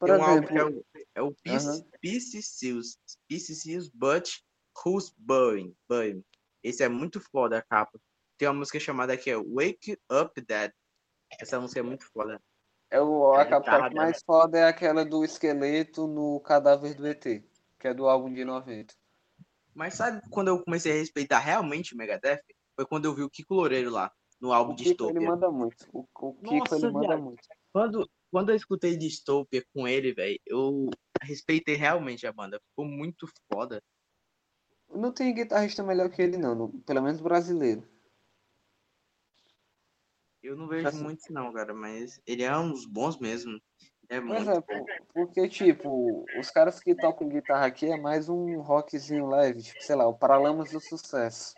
[0.03, 1.33] Por Tem um álbum que é exemplo, o, é o
[2.01, 2.97] Peace, Seals,
[3.29, 4.27] Peace Seals, but
[4.85, 5.73] Who's Burning?
[5.87, 6.25] Burning.
[6.61, 7.97] Esse é muito foda a capa.
[8.37, 10.73] Tem uma música chamada que é Wake Up Dead.
[11.39, 12.37] Essa música é muito foda.
[12.91, 17.23] é o, a a capa mais foda é aquela do esqueleto no cadáver do ET,
[17.79, 18.93] que é do álbum de 90.
[19.73, 22.41] Mas sabe quando eu comecei a respeitar realmente o Megadeth?
[22.75, 24.11] Foi quando eu vi o Kiko Loureiro lá,
[24.41, 25.17] no álbum O Kiko Distopia.
[25.17, 25.87] ele manda muito.
[25.93, 27.23] O, o Kiko Nossa, ele manda viado.
[27.23, 27.41] muito.
[27.71, 30.89] Quando, quando eu escutei Distopia com ele, velho, eu
[31.21, 32.59] respeitei realmente a banda.
[32.71, 33.79] Ficou muito foda.
[34.89, 37.87] Não tem guitarrista melhor que ele, não, pelo menos brasileiro.
[40.41, 41.03] Eu não vejo Assim.
[41.03, 43.61] muitos não, cara, mas ele é uns bons mesmo.
[44.09, 48.29] É Pois muito é, por- porque, tipo, os caras que tocam guitarra aqui é mais
[48.29, 51.53] um rockzinho leve, tipo, sei lá, o Paralamas do Sucesso.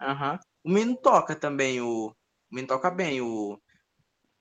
[0.00, 0.40] Aham.
[0.64, 2.06] O menino toca também, o.
[2.08, 2.14] O
[2.54, 3.60] menino toca bem, o.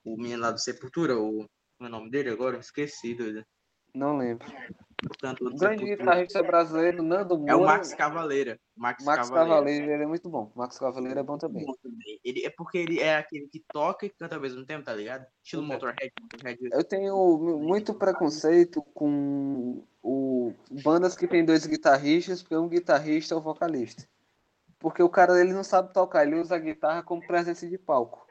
[0.05, 1.45] O menino lá do Sepultura, o.
[1.85, 2.57] Como é o nome dele agora?
[2.57, 3.45] Esqueci, doido.
[3.93, 4.47] Não lembro.
[5.39, 7.51] O grande guitarrista brasileiro, Nando Moura.
[7.51, 8.59] É o Max Cavaleira.
[8.75, 9.55] Max, Max Cavaleira.
[9.55, 10.51] Cavaleiro, ele é muito bom.
[10.55, 11.63] Max Cavaleiro é bom também.
[12.23, 15.27] Ele, é porque ele é aquele que toca e canta ao mesmo tempo, tá ligado?
[15.43, 15.67] Estilo Uhum.
[15.67, 16.11] Motorhead.
[16.19, 22.67] Motorhead Eu tenho mu- muito preconceito com o bandas que tem dois guitarristas, porque um
[22.67, 24.07] guitarrista é o vocalista.
[24.79, 28.25] Porque o cara ele não sabe tocar, ele usa a guitarra como presença de palco.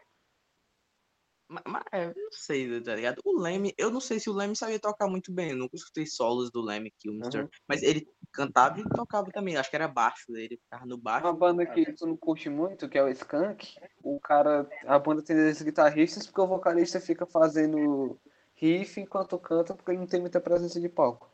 [1.67, 3.21] Mas, é, não sei, tá ligado?
[3.25, 5.51] O Leme, eu não sei se o Leme sabia tocar muito bem.
[5.51, 7.43] Eu nunca escutei solos do Leme aqui, o Mr.
[7.43, 7.49] Uhum.
[7.69, 9.57] Mas ele cantava e tocava também.
[9.57, 11.27] Acho que era baixo dele, ficava no baixo.
[11.27, 15.23] Uma banda que tu não curte muito, que é o Skank, o cara, a banda
[15.23, 18.19] tem dois guitarristas porque o vocalista fica fazendo
[18.55, 21.29] riff enquanto canta porque ele não tem muita presença de palco.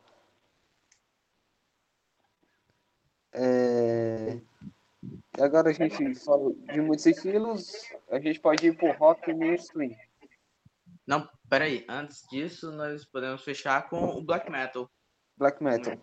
[3.33, 4.39] É...
[5.39, 7.71] Agora a gente falou de muitos estilos,
[8.09, 9.95] a gente pode ir pro rock mainstream.
[11.07, 11.85] Não, peraí.
[11.89, 14.89] Antes disso, nós podemos fechar com o Black Metal.
[15.37, 15.97] Black metal.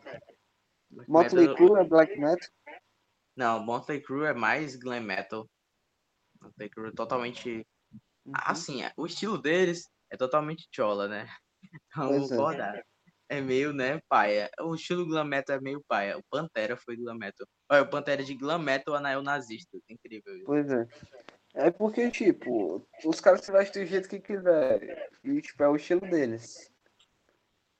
[0.90, 2.48] Black Motley Metal- Crue é black metal?
[3.36, 5.48] Não, Motley Crue é mais glam metal.
[6.42, 7.64] Motley Crue é totalmente...
[8.24, 8.32] Uhum.
[8.34, 11.28] Assim, o estilo deles é totalmente chola, né?
[11.92, 12.36] Então, Pois vou é.
[12.36, 12.82] concordar.
[13.30, 14.50] É meio, né, paia.
[14.60, 16.16] O estilo glam metal é meio paia.
[16.16, 17.46] O Pantera foi glam metal.
[17.70, 19.76] Olha, o Pantera de glam metal é nazista.
[19.88, 20.46] Incrível isso.
[20.46, 20.86] Pois é.
[21.58, 25.10] É porque, tipo, os caras se vestem do jeito que quiser.
[25.24, 26.70] E, tipo, é o estilo deles.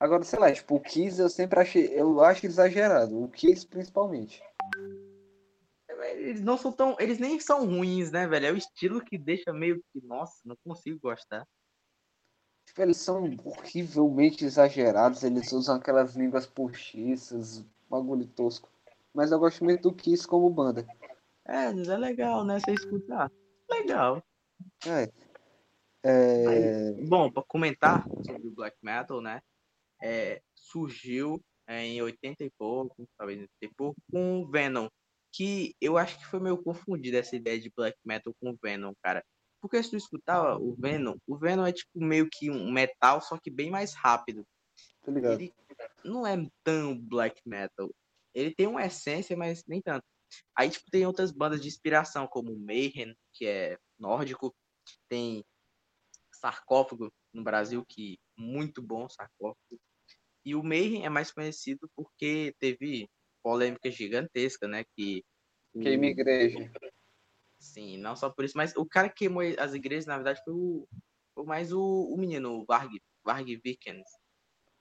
[0.01, 1.87] Agora, sei lá, tipo, o Kiss eu sempre achei.
[1.95, 3.23] Eu acho exagerado.
[3.23, 4.43] O Kiss principalmente.
[6.17, 6.97] Eles não são tão.
[6.99, 8.47] Eles nem são ruins, né, velho?
[8.47, 10.05] É o estilo que deixa meio que.
[10.05, 11.47] Nossa, não consigo gostar.
[12.67, 15.23] Tipo, eles são horrivelmente exagerados.
[15.23, 18.69] Eles usam aquelas línguas postiças, bagulho tosco.
[19.15, 20.85] Mas eu gosto muito do Kiss como banda.
[21.47, 22.59] É, mas é legal, né?
[22.59, 23.31] Você escutar.
[23.71, 24.23] Legal.
[24.87, 25.11] É.
[26.05, 26.93] É.
[27.07, 29.41] Bom, para comentar sobre o black metal, né?
[30.03, 34.89] é, surgiu é, em 80 e pouco, talvez 80 e pouco, com o Venom.
[35.33, 38.93] Que eu acho que foi meio confundido essa ideia de black metal com o Venom,
[39.03, 39.23] cara.
[39.61, 43.37] Porque se tu escutava o Venom, o Venom é tipo meio que um metal, só
[43.37, 44.45] que bem mais rápido.
[45.05, 45.41] Tô ligado.
[45.41, 45.53] Ele
[46.05, 47.91] não é tão black metal.
[48.35, 50.05] Ele tem uma essência, mas nem tanto.
[50.57, 54.55] Aí, tipo, tem outras bandas de inspiração, como o Mayhem, que é nórdico.
[55.09, 55.45] Tem
[56.33, 59.81] Sarcófago no Brasil, que muito bom Sarcófago.
[60.45, 63.09] E o Mayhem é mais conhecido porque teve
[63.43, 64.85] polêmica gigantesca, né?
[64.97, 65.25] Que
[65.73, 66.71] Queima igreja.
[67.59, 70.55] Sim, não só por isso, mas o cara que queimou as igrejas, na verdade, foi,
[70.55, 70.89] o,
[71.35, 74.11] foi mais o, o menino, o Varg, Varg Vikernes.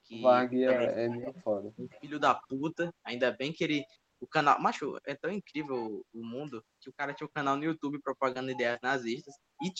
[0.04, 1.72] que Varg é, é meio foda.
[1.78, 2.92] um filho da puta.
[3.04, 3.84] Ainda bem que ele.
[4.20, 4.60] O canal.
[4.60, 8.50] Macho, é tão incrível o mundo que o cara tinha um canal no YouTube propagando
[8.50, 9.34] ideias nazistas.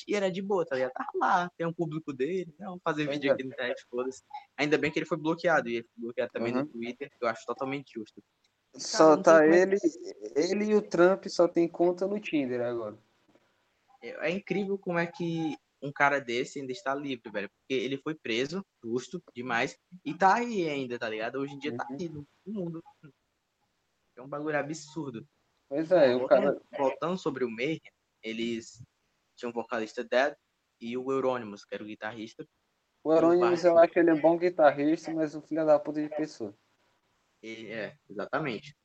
[0.06, 0.92] E, era de boa, tá ligado?
[0.92, 2.54] Tava lá, tem um público dele.
[2.58, 3.34] Não, vamos fazer vídeo é.
[3.34, 4.22] aqui no internet, foda-se.
[4.56, 5.68] Ainda bem que ele foi bloqueado.
[5.68, 6.60] E ele foi bloqueado também Uhum.
[6.60, 8.22] no Twitter, que eu acho totalmente justo.
[8.74, 9.78] Só não tá sei como é ele,
[10.36, 12.96] ele e o Trump só tem conta no Tinder agora.
[14.02, 17.48] É, é incrível como é que um cara desse ainda está livre, velho.
[17.48, 21.36] Porque ele foi preso, justo demais, e tá aí ainda, tá ligado?
[21.38, 21.96] Hoje em dia tá Uhum.
[21.98, 22.82] aí no mundo.
[24.18, 25.26] É um bagulho absurdo.
[25.68, 26.60] Pois é, o cara.
[26.76, 27.80] Voltando, sobre o Mayhem,
[28.22, 28.82] eles
[29.36, 30.34] tinham o vocalista Dead
[30.80, 32.44] e o Euronymous, que era o guitarrista.
[33.04, 36.52] O Euronymous, eu acho ele um bom guitarrista, mas um filho da puta de pessoa.
[37.42, 38.76] E, é, exatamente.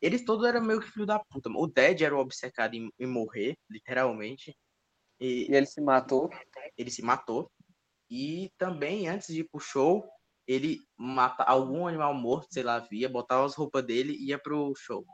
[0.00, 1.48] Eles todos eram meio que filho da puta.
[1.50, 4.56] O Dead era o obcecado em, em morrer, literalmente.
[5.20, 6.28] E E ele se matou.
[6.76, 7.50] ele se matou.
[8.10, 10.08] E também, antes de ir pro show,
[10.46, 14.72] ele mata algum animal morto, sei lá, via, botava as roupas dele e ia pro
[14.76, 15.04] show.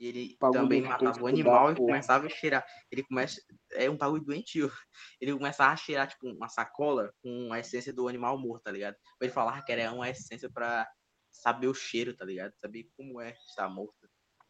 [0.00, 1.82] E ele também matava o da animal e porra.
[1.82, 2.64] começava a cheirar.
[2.90, 3.40] Ele começa.
[3.72, 4.70] É um bagulho doentio.
[5.20, 8.96] Ele começava a cheirar, tipo, uma sacola com a essência do animal morto, tá ligado?
[9.20, 10.88] Ele falava que era uma essência pra
[11.30, 12.52] saber o cheiro, tá ligado?
[12.60, 14.08] Saber como é estar morto.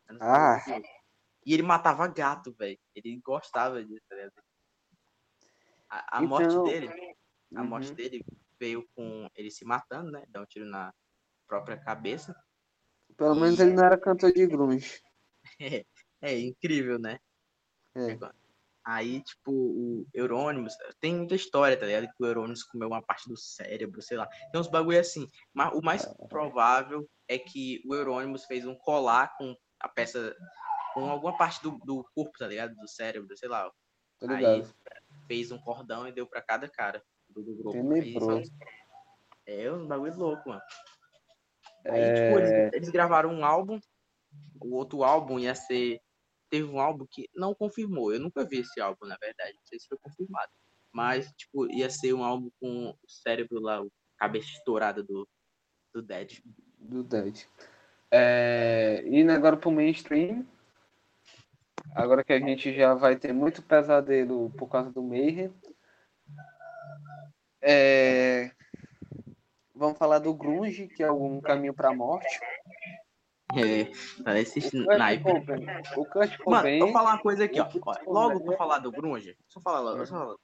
[0.09, 0.63] Era um Ah.
[1.47, 2.79] E ele matava gato, velho.
[2.95, 4.33] Ele gostava disso, tá ligado?
[5.91, 6.89] A, a morte Então, dele
[7.55, 7.65] a Uhum.
[7.65, 8.25] morte dele
[8.59, 10.25] veio com ele se matando, né?
[10.29, 10.93] Dá um tiro na
[11.47, 12.35] própria cabeça.
[13.17, 15.01] Pelo menos ele não era cantor de grunge.
[16.25, 17.19] É incrível, né?
[17.97, 18.17] É.
[18.85, 22.07] Aí, tipo, o Eurônimos, tem muita história, tá ligado?
[22.07, 24.29] Que o Eurônimos comeu uma parte do cérebro, sei lá.
[24.53, 25.29] Tem uns bagulho assim.
[25.53, 30.33] Mas o mais provável é que o Eurônimos fez um colar com a peça,
[30.95, 32.73] com alguma parte do, do corpo, tá ligado?
[32.77, 33.69] Do cérebro, sei lá.
[34.21, 34.65] Tá Aí
[35.27, 37.73] fez um cordão e deu pra cada cara do, do grupo.
[37.73, 38.45] Tenebroso.
[38.47, 38.53] só-
[39.47, 40.62] É um bagulho louco, mano.
[41.87, 42.14] Aí, É.
[42.14, 43.79] tipo, eles, eles gravaram um álbum.
[44.61, 46.01] O outro álbum ia ser.
[46.49, 48.12] Teve um álbum que não confirmou.
[48.12, 49.55] Eu nunca vi esse álbum, na verdade.
[49.55, 50.51] Não sei se foi confirmado.
[50.92, 55.27] Mas, tipo, ia ser um álbum com o cérebro lá, o cabeça estourada do,
[55.92, 56.40] do Dead.
[56.79, 57.45] Do Dead.
[58.11, 60.47] É, indo agora pro mainstream.
[61.95, 65.53] Agora que a gente já vai ter muito pesadelo por causa do Mayhem.
[67.62, 68.51] É,
[69.75, 72.38] Vamos falar do Grunge, que é um caminho pra morte.
[73.57, 73.90] É,
[74.22, 74.87] parece O esse Kurt.
[75.22, 75.66] Cobain.
[76.46, 77.68] O Mano, vou falar uma coisa aqui, ó.
[78.07, 80.37] o Logo pra é- falar do Grunge, só falar logo, só falar.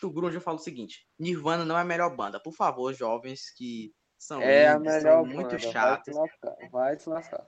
[0.00, 2.40] Do Grunge eu falo o seguinte: Nirvana não é a melhor banda.
[2.40, 5.48] Por favor, jovens que são É a indies, melhor são muito banda.
[5.50, 6.14] Vai se chatos.
[6.16, 6.56] lascar.
[6.70, 7.46] Vai se lascar.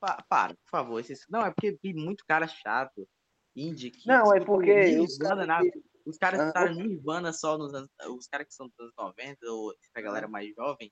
[0.00, 1.02] Pa- Para, por favor.
[1.28, 3.08] Não, é porque tem muito cara chato.
[3.56, 5.72] Indie que Não, é porque os Nirvana na- que-
[6.08, 7.90] Os caras Ah, escutaram Nirvana só nos anos.
[8.08, 10.90] Os caras que são dos anos 90, ou essa galera mais jovem,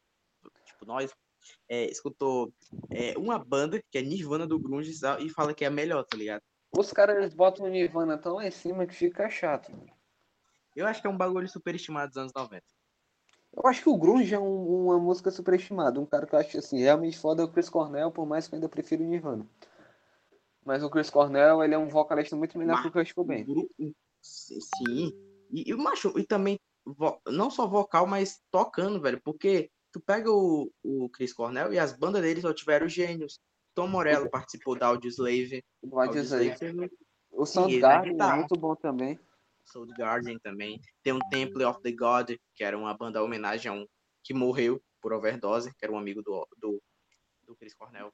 [0.67, 1.11] tipo nós,
[1.69, 2.53] é, escutou
[2.91, 6.17] é, uma banda que é Nirvana do Grunge e fala que é a melhor, tá
[6.17, 6.43] ligado?
[6.77, 9.73] Os caras botam o Nirvana tão lá em cima que fica chato.
[10.75, 12.63] Eu acho que é um bagulho superestimado dos anos 90.
[13.55, 15.99] Eu acho que o Grunge é um- uma música superestimada.
[15.99, 18.55] Um cara que eu acho assim, realmente foda é o Chris Cornell, por mais que
[18.55, 19.49] eu ainda prefiro o Nirvana.
[20.63, 23.45] Mas o Chris Cornell, ele é um vocalista muito melhor que o Kurt Cobain.
[23.47, 23.73] grupo-
[24.27, 25.13] Sim.
[25.51, 26.59] E, e, macho, e também,
[27.27, 29.21] não só vocal, mas tocando, velho.
[29.23, 33.39] Porque tu pega o, o Chris Cornell e as bandas dele só tiveram gênios.
[33.75, 35.45] Tom Morello participou da Audioslave.
[35.45, 35.65] Dizer.
[35.93, 36.91] Audioslave
[37.31, 38.33] O ele Soundgarden tá.
[38.33, 39.19] é muito bom também.
[39.67, 40.81] Soul Guardian também.
[41.03, 43.87] Tem um Temple of the God, que era uma banda homenagem a um
[44.23, 46.83] que morreu por overdose, que era um amigo do, do,
[47.47, 48.13] do Chris Cornell.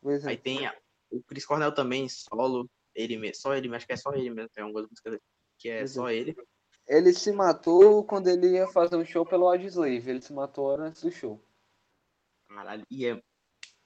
[0.00, 0.38] Pois Aí é.
[0.38, 0.76] tem a-
[1.10, 4.50] o Chris Cornell também, solo, ele mesmo, só ele, acho que é só ele mesmo,
[4.50, 5.18] tem algumas músicas
[5.58, 5.94] que é Pois é.
[5.94, 6.36] só ele.
[6.86, 10.10] Ele se matou quando ele ia fazer um show pelo Audioslave.
[10.10, 11.40] Ele se matou antes do show.
[12.48, 13.20] Caralho, e é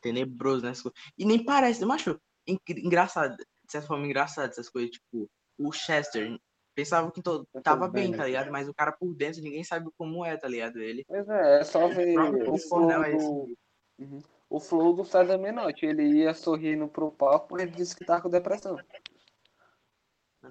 [0.01, 0.73] tenebroso, né?
[1.17, 6.39] E nem parece, macho, engra- engraçado, de certa forma engraçado essas coisas, tipo, o Chester
[6.75, 8.27] pensava que to- Tá tava bem, tá né?
[8.27, 8.51] ligado?
[8.51, 10.79] Mas o cara por dentro, ninguém sabe como é, tá ligado?
[10.81, 11.05] Ele.
[11.07, 13.59] Pois é, é só ver o Chris flow é do, esse.
[14.01, 14.23] Uhum.
[14.51, 15.87] o flow do César Menotti.
[15.87, 18.77] Ele ia sorrindo pro palco, mas ele disse que tá com depressão.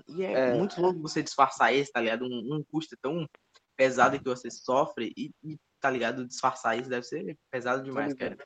[0.08, 0.54] E é, É.
[0.54, 2.26] muito louco você disfarçar isso, tá ligado?
[2.26, 3.28] Um, um custo tão
[3.76, 6.26] pesado que você sofre e, e, tá ligado?
[6.26, 8.38] Disfarçar isso deve ser pesado demais, cara.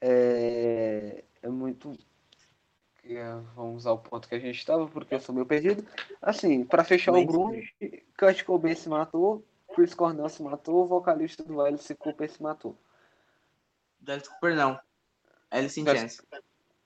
[0.00, 1.96] É, é muito.
[3.04, 5.86] é, Vamos usar o ponto que a gente estava, porque eu sou meio perdido.
[6.20, 7.74] Assim, para fechar o Mas- Grunge,
[8.18, 12.78] Kurt Cobain se matou, Chris Cornell se matou, o vocalista do Alice Cooper se matou.
[14.06, 14.78] Alice Cooper não.
[15.50, 16.20] Alice in Chains.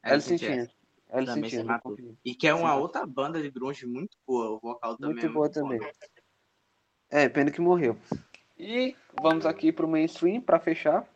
[0.03, 0.69] Alice in Chains.
[1.15, 1.97] In Também se matou.
[2.25, 2.81] E que é uma Sim.
[2.81, 4.51] outra banda de grunge muito boa.
[4.51, 5.79] O vocal também Muito é boa muito também.
[5.79, 5.87] bom.
[7.11, 7.97] É, pena que morreu.
[8.59, 11.09] E vamos aqui pro mainstream para fechar.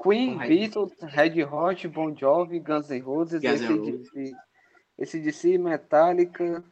[0.00, 4.36] Queen, Beatles, Red Hot, Bon Jovi, Guns N' Roses, Guns N' ACDC,
[4.98, 6.64] ACDC, Metallica.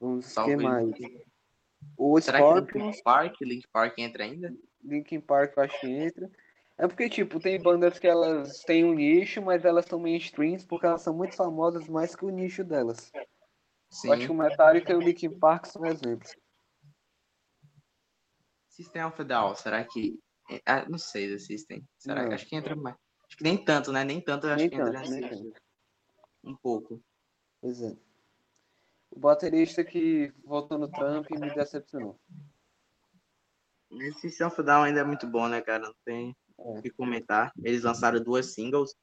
[0.00, 0.90] Vamos, o que mais?
[1.96, 4.54] O Será Scorpions, Link Park, Link Park entra ainda?
[4.82, 6.30] Linkin Park, eu acho que entra.
[6.76, 10.86] É porque, tipo, tem bandas que elas têm um nicho, mas elas são mainstreams porque
[10.86, 13.12] elas são muito famosas mais que o nicho delas.
[13.90, 14.08] Sim.
[14.08, 16.34] Eu acho que o Metallica e o Linkin Park são exemplos.
[18.68, 20.18] System of a Down, será que.
[20.50, 21.86] é, Ah, não sei do System.
[21.96, 22.28] Será Não.
[22.28, 22.96] que acho que entra mais.
[23.28, 24.02] Acho que nem tanto, né?
[24.04, 25.62] Nem tanto, eu acho Nem que entra tanto, nesse- tanto.
[26.42, 27.00] um pouco.
[27.60, 27.96] Pois é.
[29.12, 32.18] O baterista que voltou no Trump me decepcionou.
[33.92, 35.84] Esse System of a Down ainda é muito bom, né, cara?
[35.86, 36.36] Não tem.
[36.56, 37.52] O que comentar.
[37.62, 38.94] Eles lançaram duas singles,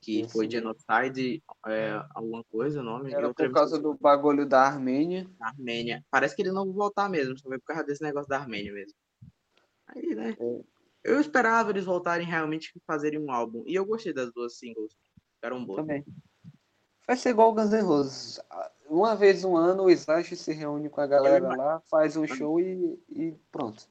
[0.00, 0.32] que Isso.
[0.32, 3.12] foi Genocide, é, alguma coisa, o nome.
[3.12, 5.28] Era por causa do bagulho da Armênia.
[5.38, 6.04] da Armênia.
[6.10, 8.72] Parece que eles não vão voltar mesmo, só foi por causa desse negócio da Armênia
[8.72, 8.94] mesmo.
[9.86, 10.36] Aí, né?
[10.38, 10.60] É.
[11.04, 13.62] Eu esperava eles voltarem realmente fazerem um álbum.
[13.66, 14.96] E eu gostei das duas singles.
[15.34, 15.82] Ficaram boas.
[15.82, 16.04] Também.
[17.06, 18.40] Vai ser igual o Guns N' Roses.
[18.88, 22.58] Uma vez no ano o Slash se reúne com a galera lá, faz um show
[22.58, 23.86] e, e pronto.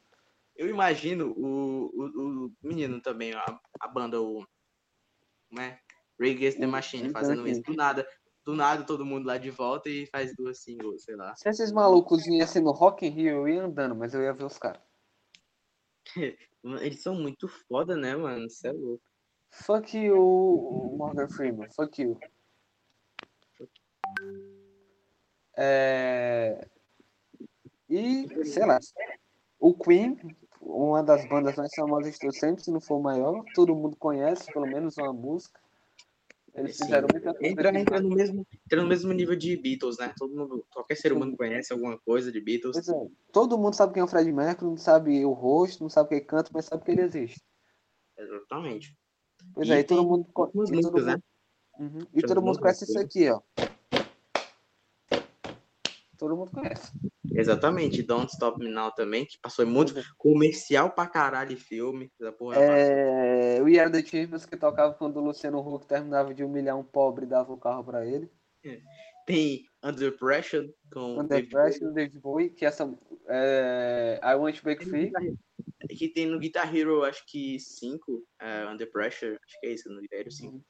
[0.56, 4.46] Eu imagino o, o, o menino também, a, a banda, o.
[5.52, 5.80] Né?
[6.20, 7.62] Ray Against the Machine, fazendo isso.
[7.62, 8.08] Do nada.
[8.46, 11.34] Do nada, todo mundo lá de volta e faz duas singles, sei lá.
[11.36, 14.44] Se esses malucos viessem no Rock in Rio, eu ia andando, mas eu ia ver
[14.44, 14.82] os caras.
[16.82, 18.50] Eles são muito foda, né, mano?
[18.50, 19.04] Você é louco.
[19.50, 21.70] Fuck you, Morgan Freeman.
[21.72, 22.20] Fuck you.
[25.56, 26.68] É...
[27.90, 28.80] E, sei lá,
[29.60, 30.18] o Queen,
[30.66, 34.68] uma das bandas mais famosas todos sempre, se não for maior, todo mundo conhece, pelo
[34.68, 35.60] menos uma música.
[36.56, 36.84] Eles Sim.
[36.86, 37.52] fizeram muita coisa.
[37.52, 40.14] Entra, entra, no mesmo, entra no mesmo nível de Beatles, né?
[40.18, 42.74] Todo mundo, qualquer ser humano conhece alguma coisa de Beatles.
[42.74, 45.90] Pois é, todo mundo sabe quem é o Fred Mercury, não sabe o rosto, não
[45.90, 47.42] sabe quem canta, mas sabe que ele existe.
[48.18, 48.96] Exatamente.
[49.54, 50.28] Pois E é, e todo mundo.
[50.30, 51.12] e todo músicas, né?
[51.14, 51.24] mundo-
[51.80, 52.06] Uhum.
[52.14, 53.42] E todo mundo conhece isso aqui, ó.
[56.24, 56.90] Todo mundo conhece.
[57.36, 58.02] Exatamente.
[58.02, 62.10] Don't Stop Me Now também, que passou muito Pois comercial pra caralho filme.
[62.18, 62.56] Essa porra.
[62.56, 66.84] É, o Are The Champions que tocava quando o Luciano Huck terminava de humilhar um
[66.84, 68.32] pobre e dava o carro pra ele.
[69.28, 72.90] Tem Under Pressure com Under David Pressure, David Bowie, que essa
[73.28, 75.12] é, I Want to Break Bowie.
[75.12, 75.38] Free.
[75.90, 79.90] Que tem no Guitar Hero, acho que 5, é, Under Pressure, acho que é isso,
[79.90, 80.64] no Guitar Hero 5.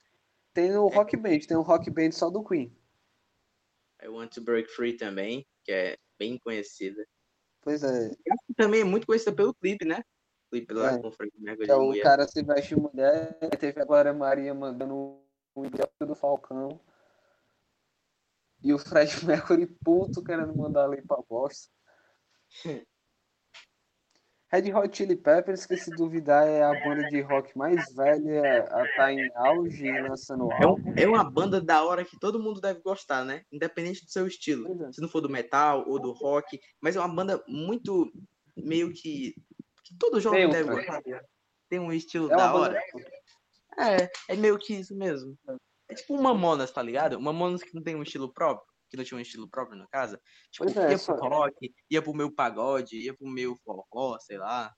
[0.52, 2.76] Tem o Rock Band, tem um Rock Band só do Queen.
[4.04, 7.06] I Want to Break Free também, que é bem conhecida.
[7.62, 8.12] Pois é,
[8.50, 10.04] E também é muito conhecida pelo clipe, né?
[10.48, 11.02] O clipe lá É.
[11.02, 14.54] com o Frank Mercury é de o cara se veste mulher, teve a Glória Maria
[14.54, 15.24] mandando
[15.56, 16.80] um idiota do Falcão.
[18.62, 21.72] E o Fred Mercury puto querendo mandar ali pra bosta.
[24.54, 28.86] Red Hot Chili Peppers, que se duvidar é a banda de rock mais velha a
[28.86, 30.90] estar em auge e lançando É, álbum.
[30.92, 33.42] um- é uma banda da hora que todo mundo deve gostar, né?
[33.52, 34.86] Independente do seu estilo.
[34.86, 34.92] É.
[34.92, 36.60] Se não for do metal ou do rock.
[36.80, 38.12] Mas é uma banda muito
[38.56, 39.34] meio que.
[39.84, 41.02] que todo jovem deve gostar.
[41.68, 42.82] Tem um estilo É uma da banda hora.
[43.80, 45.36] É, é meio que isso mesmo.
[45.90, 47.18] É tipo um Mamonas, tá ligado?
[47.18, 48.72] Um Mamonas que não tem um estilo próprio.
[48.94, 50.22] Que não tinha um estilo próprio na casa.
[50.52, 54.20] Tipo, Pois é, ia só- pro rock, ia pro meu pagode, ia pro meu forró,
[54.20, 54.72] sei lá.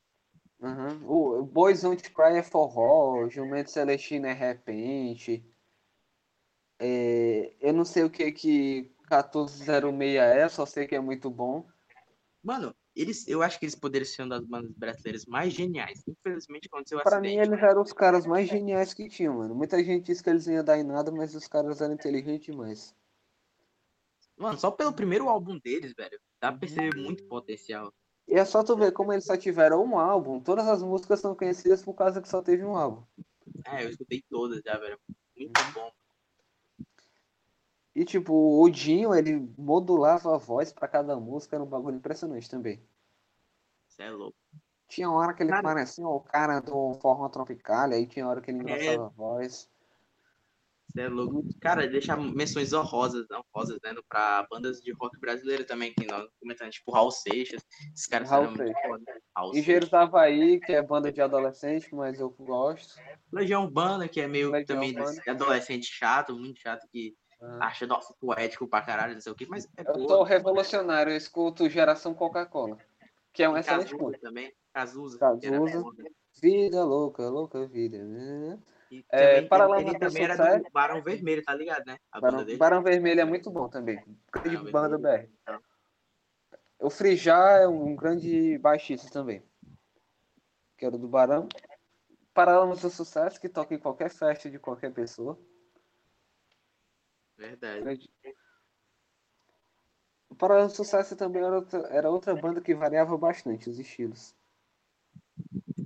[0.57, 1.03] Uhum.
[1.05, 5.45] O Boys Don't Cry é forró, Jumento Celestino é repente.
[6.79, 11.67] É, eu não sei o que que 1406 é, só sei que é muito bom.
[12.41, 16.01] Mano, eles, eu acho que eles poderiam ser uma das bandas brasileiras mais geniais.
[16.07, 17.49] Infelizmente aconteceu Pra mim, acidente.
[17.49, 19.53] eles eram os caras mais geniais que tinham, mano.
[19.53, 22.95] Muita gente disse que eles iam dar em nada, mas os caras eram inteligentes demais.
[24.37, 27.93] Mano, só pelo primeiro álbum deles, velho, dá pra perceber muito potencial.
[28.27, 30.41] E é só tu ver como eles só tiveram um álbum.
[30.41, 33.03] Todas as músicas são conhecidas por causa que só teve um álbum.
[33.65, 34.99] É, eu escutei todas já, velho.
[35.37, 35.91] Muito bom.
[37.95, 42.49] E tipo, o Dinho, ele modulava a voz pra cada música, era um bagulho impressionante
[42.49, 42.83] também.
[43.87, 44.35] Você é louco.
[44.87, 48.51] Tinha hora que ele Cara- parecia o cara do forró tropical, aí tinha hora que
[48.51, 48.61] ele É.
[48.61, 49.69] engrossava a voz.
[50.97, 51.43] É louco.
[51.59, 53.93] Cara, deixar menções honrosas, honrosas, né?
[54.07, 57.61] Pra bandas de rock brasileiro também, que nós comentando, tipo Raul Seixas.
[57.93, 58.81] Esses caras Raul eram muito Seixas.
[58.89, 59.03] foda.
[59.53, 59.89] Seixas.
[59.89, 62.95] do Havaí, que é banda de adolescente, mas eu gosto.
[63.31, 65.21] Legião Urbana, que é meio Legião também Urbana.
[65.21, 67.67] de adolescente chato, muito chato, que Ah.
[67.67, 70.07] acha, nossa, poético pra caralho, não sei o quê, mas é Eu boa.
[70.07, 72.77] sou revolucionário, eu escuto Geração Coca-Cola,
[73.33, 74.53] que é um excelente Cazuza também.
[74.73, 75.19] Cazuza.
[75.19, 75.83] Cazuza.
[75.97, 76.11] que.
[76.41, 78.01] Vida louca, louca vida.
[78.03, 78.57] né?
[79.09, 80.63] É, também, Paralamas ele também era Sucesso.
[80.63, 81.97] do Barão Vermelho, tá ligado, né?
[82.11, 82.57] A Barão.
[82.57, 84.03] Barão Vermelho é muito bom também.
[84.31, 85.33] Grande Barão banda Vermelho.
[85.45, 85.59] BR.
[86.79, 89.41] O Frijá é um grande baixista também.
[90.77, 91.47] Que era do Barão.
[92.33, 95.39] Paralamas do Sucesso, que toca em qualquer festa de qualquer pessoa.
[97.37, 98.09] Verdade.
[100.29, 104.35] O Paralamas do Sucesso também era outra, era outra banda que variava bastante os estilos.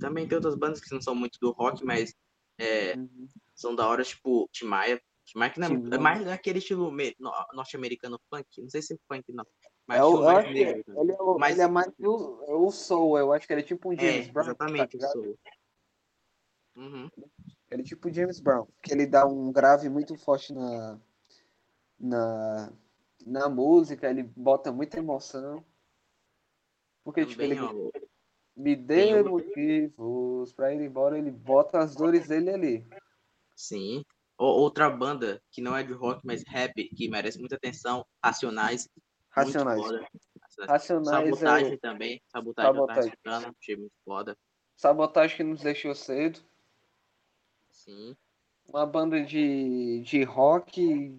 [0.00, 2.14] também tem outras bandas que não são muito do rock, mas
[2.60, 3.28] é, uhum.
[3.54, 5.00] são da hora, tipo Tim Maia.
[5.24, 6.92] Tim Maia que não é, é mais daquele estilo
[7.52, 9.44] norte-americano funk, não sei se é funk não.
[9.86, 13.18] Mas é o, mais negro, ele, é o, mas, ele é mais o, o soul,
[13.18, 14.44] eu acho que ele é tipo um James é, Brown.
[14.44, 15.38] Exatamente, tá o soul.
[16.76, 17.10] Uhum.
[17.70, 21.00] Ele é tipo James Brown, que ele dá um grave muito forte na,
[21.98, 22.72] na,
[23.26, 25.64] na música, ele bota muita emoção.
[27.02, 27.56] Porque, tipo, ele
[28.60, 32.86] me dê motivos pra ir embora, ele bota as dores dele ali.
[33.56, 34.04] Sim.
[34.36, 38.88] Outra banda que não é de rock, mas rap, que merece muita atenção, Racionais.
[39.30, 39.82] Racionais.
[40.66, 41.38] Racionais.
[41.38, 41.76] Sabotagem é...
[41.78, 42.22] também.
[42.28, 43.12] Sabotagem, Sabotagem.
[43.22, 44.36] Tá achei muito foda.
[44.76, 46.40] Sabotagem que nos deixou cedo.
[47.70, 48.16] Sim.
[48.68, 51.18] Uma banda de, de rock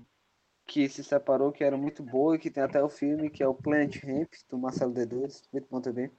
[0.65, 3.53] que se separou, que era muito boa, que tem até o filme, que é o
[3.53, 6.09] Plant Ramp, do Marcelo D2, muito bom também.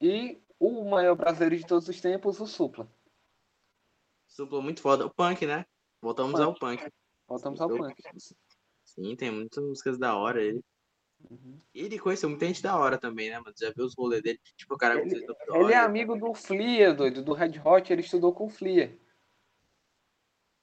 [0.00, 2.90] E o maior brasileiro de todos os tempos, o Supla.
[4.26, 5.06] Supla muito foda.
[5.06, 5.66] O punk, né?
[6.00, 6.42] Voltamos punk.
[6.42, 6.92] ao punk.
[7.28, 8.02] Voltamos ao punk.
[8.84, 10.64] Sim, tem muitas músicas da hora ele.
[11.30, 11.58] Uhum.
[11.74, 13.54] E ele conheceu muita gente da hora também, né, mano?
[13.58, 14.40] Já viu os rolês dele?
[14.56, 18.32] Tipo, o cara ele, ele é amigo do Flea, doido, do Red Hot, ele estudou
[18.32, 18.98] com o Flea.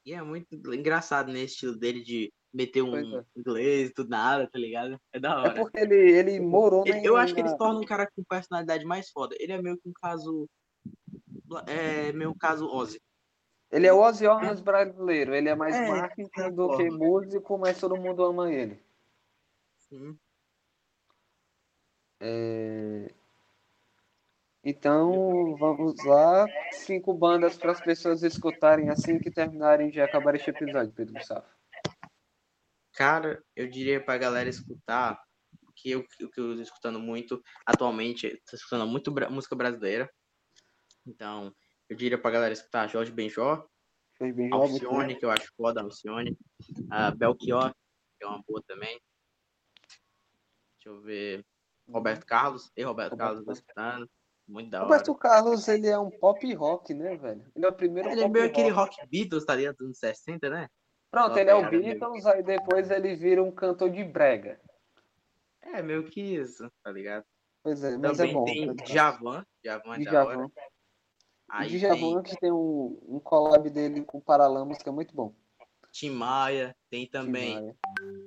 [0.03, 3.23] E é muito engraçado nesse né, estilo dele de meter um é.
[3.35, 4.99] inglês do nada, tá ligado?
[5.11, 5.49] É da é hora.
[5.49, 8.23] É porque ele, ele morou ele, Eu acho que ele se torna um cara com
[8.23, 9.35] personalidade mais foda.
[9.39, 10.49] Ele é meio que um caso.
[11.67, 13.01] É meio caso Ozzy.
[13.71, 15.35] Ele é o Ozzy Osbourne brasileiro.
[15.35, 18.81] Ele é mais é, marketing do que músico, mas todo mundo ama ele.
[19.77, 20.17] Sim.
[22.19, 23.13] É...
[24.63, 26.45] Então, vamos lá.
[26.71, 31.45] Cinco bandas para as pessoas escutarem assim que terminarem de acabar este episódio, Pedro Gustavo.
[32.97, 35.21] Cara, eu diria pra galera escutar,
[35.75, 40.11] que eu, o que eu estou escutando muito atualmente, estou escutando muito música brasileira.
[41.05, 41.53] Então,
[41.87, 43.63] eu diria pra galera escutar Jorge Benjó,
[44.17, 46.35] Jorge Benjó Alcione, que eu acho foda, Alcione,
[46.89, 47.71] a Belchior,
[48.17, 48.99] que é uma boa também.
[50.77, 51.45] Deixa eu ver.
[51.87, 52.71] Roberto Carlos.
[52.75, 54.09] E Roberto, Roberto Carlos, tô escutando.
[54.47, 54.87] Muito da hora.
[54.87, 57.45] Roberto Carlos, ele é um pop rock, né, velho?
[57.55, 59.75] Ele é o primeiro Ele é meio aquele rock Beatles, tá ligado?
[59.75, 60.67] Dos anos 60, né?
[61.09, 64.59] Pronto, ele é o Beatles, aí depois ele vira um cantor de brega.
[65.61, 67.25] É, meio que isso, tá ligado?
[67.63, 68.45] Pois é, mas é Também é bom.
[68.45, 70.51] tem Djavan, Djavan é Djavan.
[71.49, 72.23] Aí Djavan tem...
[72.23, 75.33] que tem um, um collab dele com Paralamas que é muito bom.
[75.91, 77.75] Tim Maia, tem também Maia.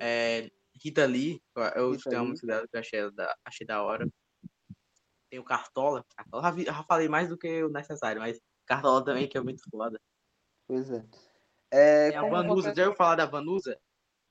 [0.01, 0.51] É,
[0.83, 1.43] Rita Lee,
[1.77, 4.09] eu Rita tenho uma música dela que eu achei da, achei da hora.
[5.31, 9.29] Tem o Cartola, Cartola já, já falei mais do que o necessário, mas Cartola também
[9.29, 10.01] que é muito foda.
[10.67, 11.05] Pois é.
[11.71, 12.75] É, a Vanusa, você...
[12.75, 13.79] já ouviu falar da Vanusa?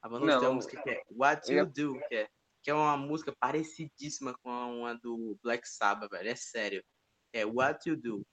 [0.01, 2.27] A Vanusa não, tem uma música que é What You Do, que é,
[2.61, 6.29] que é uma música parecidíssima com uma do Black Sabbath, velho.
[6.29, 6.83] É sério.
[7.33, 8.25] É What You Do.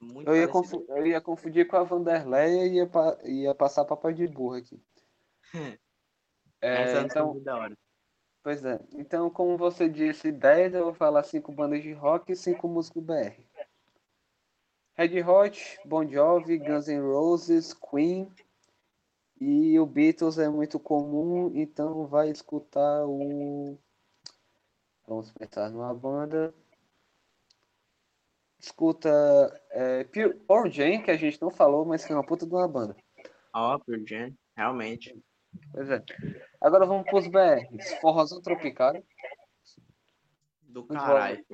[0.00, 0.84] É muito eu, ia confu...
[0.88, 3.18] eu ia confundir com a Vanderleia e ia, pa...
[3.24, 4.80] ia passar papai de burro aqui.
[5.54, 5.78] é,
[6.82, 7.40] Essa é então...
[7.42, 7.76] da hora.
[8.42, 8.78] Pois é.
[8.92, 13.02] Então, como você disse, 10, eu vou falar 5 bandas de rock e 5 músicos
[13.02, 13.42] BR.
[14.96, 18.32] Red Hot, Bon Jovi, Guns N' Roses, Queen,
[19.40, 23.78] e o Beatles é muito comum, então vai escutar o.
[25.06, 26.54] Vamos pensar numa banda.
[28.58, 29.10] Escuta
[29.70, 32.66] é, Pearl Jam, que a gente não falou, mas que é uma puta de uma
[32.66, 32.96] banda.
[33.54, 35.22] Ó, oh, Pearl Jam, realmente.
[35.72, 36.02] Pois é.
[36.60, 37.94] Agora vamos pros BRs.
[38.00, 39.02] Forrozão Tropical.
[40.62, 41.44] Do caralho.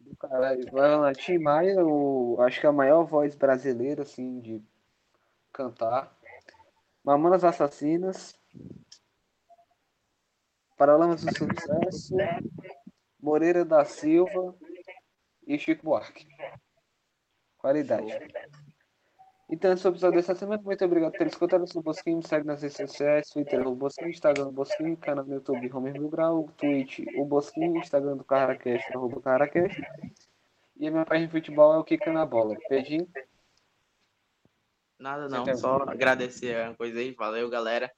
[0.00, 0.72] Do caralho.
[0.72, 4.62] Vai lá, Tim Maia, o, acho que é a maior voz brasileira, assim, de
[5.52, 6.16] cantar.
[7.04, 8.34] Mamonas Assassinas,
[10.76, 12.16] Paralamas do Sucesso,
[13.20, 14.54] Moreira da Silva
[15.46, 16.26] e Chico Buarque.
[17.58, 18.12] Qualidade.
[19.48, 20.62] Então, esse é o episódio dessa semana.
[20.62, 21.60] Muito obrigado por escutar.
[21.60, 22.16] Eu sou o Bosquinho.
[22.16, 25.92] Me segue nas redes sociais: Twitter, o Bosquinho, Instagram, o Bosquinho, canal no YouTube, Homer
[25.92, 29.80] Mil Grau, Twitch, o Bosquinho, Instagram do Caracast, arroba Caracast.
[30.76, 32.56] E a minha página de futebol é o Kika na Bola.
[32.68, 33.06] Beijinho.
[35.02, 37.12] Nada não, só agradecer a coisa aí.
[37.12, 37.92] Valeu, galera.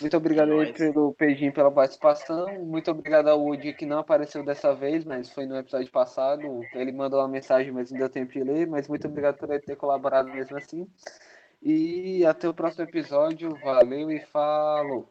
[0.00, 2.48] Muito obrigado aí pelo Pejinho pela participação.
[2.64, 6.42] Muito obrigado ao Woody que não apareceu dessa vez, mas foi no episódio passado.
[6.72, 8.66] Ele mandou uma mensagem, mas não deu tempo de ler.
[8.66, 10.88] Mas muito obrigado por ele ter colaborado mesmo assim.
[11.62, 13.54] E até o próximo episódio.
[13.62, 14.98] Valeu e falou!